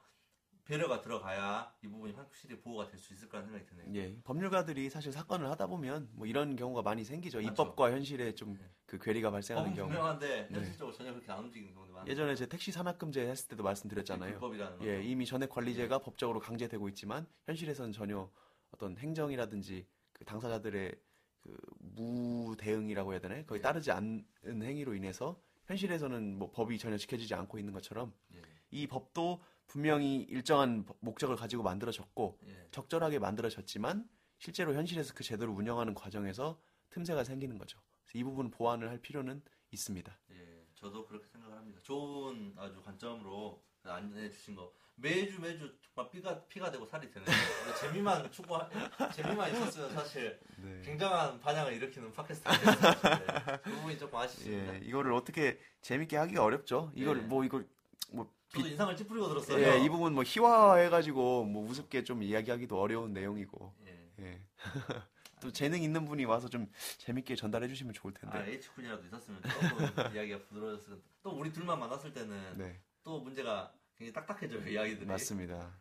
배려가 0.70 1.01
들어가야 1.01 1.74
이 1.84 1.88
부분이 1.88 2.13
확실히 2.13 2.59
보호가 2.59 2.86
될 2.86 2.99
수 2.99 3.11
있을 3.13 3.28
거라는 3.28 3.49
생각이 3.49 3.70
드네요. 3.72 3.95
예, 3.95 4.15
법률가들이 4.24 4.88
사실 4.91 5.11
사건을 5.11 5.49
하다 5.49 5.65
보면 5.65 6.09
뭐 6.13 6.28
이런 6.28 6.55
경우가 6.55 6.84
많이 6.84 7.03
생기죠. 7.03 7.39
맞죠. 7.39 7.49
입법과 7.49 7.91
현실에 7.91 8.36
좀 8.36 8.53
네. 8.53 8.70
그 8.86 8.99
괴리가 8.99 9.32
발생하는 9.32 9.74
경우. 9.74 9.88
분명한데 9.88 10.47
네. 10.51 10.55
현실적으로 10.55 10.95
전혀 10.95 11.11
그렇게 11.11 11.32
안 11.32 11.39
움직이는 11.45 11.74
경우도 11.74 11.93
많아요. 11.93 12.11
예전에 12.11 12.36
제 12.36 12.45
택시 12.45 12.72
산악금제 12.72 13.20
했을 13.28 13.47
때도 13.47 13.63
말씀드렸잖아요. 13.63 14.34
불법이라는 14.34 14.78
거죠. 14.78 14.88
예, 14.91 15.01
이미 15.01 15.26
전액 15.26 15.49
관리제가 15.49 15.97
법적으로 15.99 16.39
강제되고 16.39 16.88
있지만 16.89 17.26
현실에서는 17.47 17.91
전혀 17.91 18.30
어떤 18.72 18.95
행정이라든지 18.95 19.88
그 20.13 20.24
당사자들의 20.26 20.93
그 21.39 21.57
무대응이라고 21.80 23.13
해야 23.13 23.20
되나요? 23.20 23.43
거의 23.47 23.57
예. 23.57 23.63
따르지 23.63 23.89
않는 23.89 24.24
행위로 24.45 24.93
인해서 24.93 25.41
현실에서는 25.65 26.38
뭐 26.38 26.51
법이 26.51 26.78
전혀 26.78 26.95
지켜지지 26.97 27.34
않고 27.34 27.57
있는 27.57 27.74
것처럼 27.74 28.13
예. 28.36 28.41
이 28.70 28.86
법도 28.86 29.41
분명히 29.74 30.17
일정한 30.24 30.84
법- 30.84 30.97
목적을 30.99 31.36
가지고 31.38 31.63
만들어졌고 31.63 32.39
예. 32.47 32.67
적절하게 32.72 33.20
만들어졌지만 33.20 34.09
실제로 34.39 34.74
현실에서 34.74 35.13
그 35.13 35.24
제도를 35.24 35.53
운영하는 35.53 35.93
과정에서 35.93 36.59
틈새가 36.89 37.24
생기는 37.24 37.57
거죠. 37.57 37.80
이 38.13 38.24
부분 38.24 38.49
보완을 38.49 38.89
할 38.89 38.97
필요는 38.97 39.41
있습니다. 39.72 40.20
예, 40.32 40.65
저도 40.74 41.05
그렇게 41.05 41.28
생각을 41.28 41.55
합니다. 41.55 41.80
좋은 41.84 42.53
아주 42.57 42.82
관점으로 42.82 43.63
안내해 43.84 44.30
주신 44.32 44.55
거 44.55 44.74
매주 44.95 45.39
매주 45.39 45.72
정말 45.93 46.11
피가 46.11 46.43
피가 46.47 46.72
되고 46.72 46.86
살이. 46.88 47.09
근데 47.11 47.32
재미만 47.80 48.30
추구 48.32 48.57
재미만 49.15 49.51
있었으면 49.51 49.93
사실 49.93 50.39
네. 50.57 50.82
굉장한 50.84 51.39
반향을 51.39 51.74
일으키는 51.74 52.11
팟캐스트가 52.11 52.57
됐는데 52.59 53.61
그 53.63 53.70
부분이 53.72 53.99
조금 53.99 54.17
아쉽습니다. 54.20 54.74
예, 54.76 54.80
이거를 54.80 55.13
어떻게 55.13 55.59
재밌게 55.82 56.17
하기가 56.17 56.43
어렵죠. 56.43 56.91
이걸 56.95 57.20
예. 57.20 57.22
뭐 57.22 57.45
이걸 57.45 57.67
뭐 58.12 58.34
저도 58.50 58.68
인상을 58.68 58.95
찌푸리고 58.95 59.28
들었어요. 59.30 59.64
예, 59.64 59.84
이 59.84 59.89
부분 59.89 60.14
뭐 60.14 60.24
희화해가지고 60.26 61.45
뭐 61.45 61.70
우습게 61.70 62.04
좀 62.04 62.24
이야기하기도 62.24 62.80
어려운 62.80 63.14
내용이고, 63.14 63.76
예. 63.86 64.12
예. 64.20 64.41
또 65.41 65.52
재능 65.52 65.82
있는 65.82 66.06
분이 66.06 66.26
와서 66.26 66.50
좀 66.50 66.70
재밌게 66.97 67.36
전달해 67.36 67.68
주시면 67.68 67.93
좋을 67.93 68.14
텐데. 68.14 68.38
아, 68.38 68.45
H군이라도 68.45 69.06
있었으면 69.06 69.41
조금 69.41 69.78
이야기가 70.16 70.39
부드러워졌을 70.47 70.89
텐데 70.89 71.04
또 71.22 71.32
우리 71.32 71.52
둘만 71.54 71.80
만났을 71.80 72.12
때는 72.12 72.58
네, 72.58 72.82
또 73.04 73.20
문제가 73.22 73.72
굉장히 73.97 74.14
딱딱해져요 74.14 74.68
이야기들이. 74.68 75.06
맞습니다. 75.06 75.80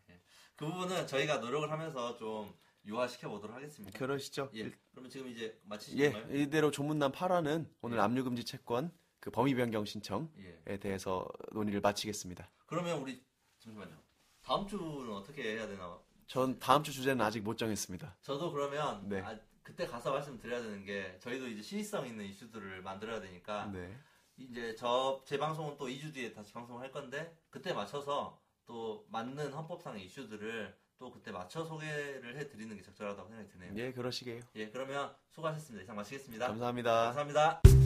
그 0.55 0.65
부분은 0.65 1.07
저희가 1.07 1.37
노력을 1.37 1.69
하면서 1.71 2.17
좀 2.17 2.53
유화시켜 2.85 3.29
보도록 3.29 3.55
하겠습니다. 3.55 3.97
그러시죠. 3.97 4.49
예. 4.55 4.71
그러면 4.91 5.09
지금 5.09 5.27
이제 5.27 5.45
예, 5.45 5.59
마치시나요? 5.63 6.35
이대로 6.35 6.69
조문남 6.71 7.11
8화는 7.11 7.69
오늘 7.81 7.97
예. 7.97 8.01
압류금지 8.01 8.43
채권 8.43 8.91
그 9.19 9.29
범위 9.31 9.53
변경 9.55 9.85
신청에 9.85 10.27
예. 10.67 10.77
대해서 10.77 11.27
논의를 11.51 11.81
마치겠습니다. 11.81 12.49
그러면 12.65 12.99
우리 13.01 13.23
잠시만요. 13.59 13.95
다음 14.41 14.67
주는 14.67 15.11
어떻게 15.11 15.55
해야 15.55 15.67
되나? 15.67 15.99
전 16.27 16.59
다음 16.59 16.83
주 16.83 16.93
주제는 16.93 17.23
아직 17.23 17.41
못 17.41 17.57
정했습니다. 17.57 18.17
저도 18.21 18.51
그러면 18.51 19.07
네. 19.09 19.21
아, 19.21 19.37
그때 19.63 19.85
가서 19.85 20.11
말씀드려야 20.11 20.61
되는 20.61 20.85
게 20.85 21.17
저희도 21.19 21.47
이제 21.47 21.61
시의성 21.61 22.07
있는 22.07 22.25
이슈들을 22.25 22.81
만들어야 22.81 23.19
되니까 23.19 23.65
네, 23.67 23.95
이제 24.37 24.75
저제 24.75 25.37
방송은 25.37 25.77
또 25.77 25.87
2주 25.87 26.13
뒤에 26.13 26.33
다시 26.33 26.53
방송을 26.53 26.81
할 26.81 26.91
건데 26.91 27.35
그때 27.49 27.73
맞춰서 27.73 28.39
또 28.65 29.05
맞는 29.09 29.51
헌법상의 29.53 30.05
이슈들을 30.05 30.75
또 30.97 31.11
그때 31.11 31.31
맞춰 31.31 31.63
소개를 31.63 32.37
해드리는 32.37 32.75
게 32.75 32.81
적절하다고 32.81 33.29
생각이 33.29 33.49
드네요. 33.49 33.73
예, 33.75 33.91
그러시게요. 33.93 34.41
예, 34.55 34.69
그러면 34.69 35.15
수고하셨습니다. 35.29 35.83
이상 35.83 35.95
마치겠습니다. 35.95 36.47
감사합니다. 36.47 37.13
감사합니다. 37.13 37.78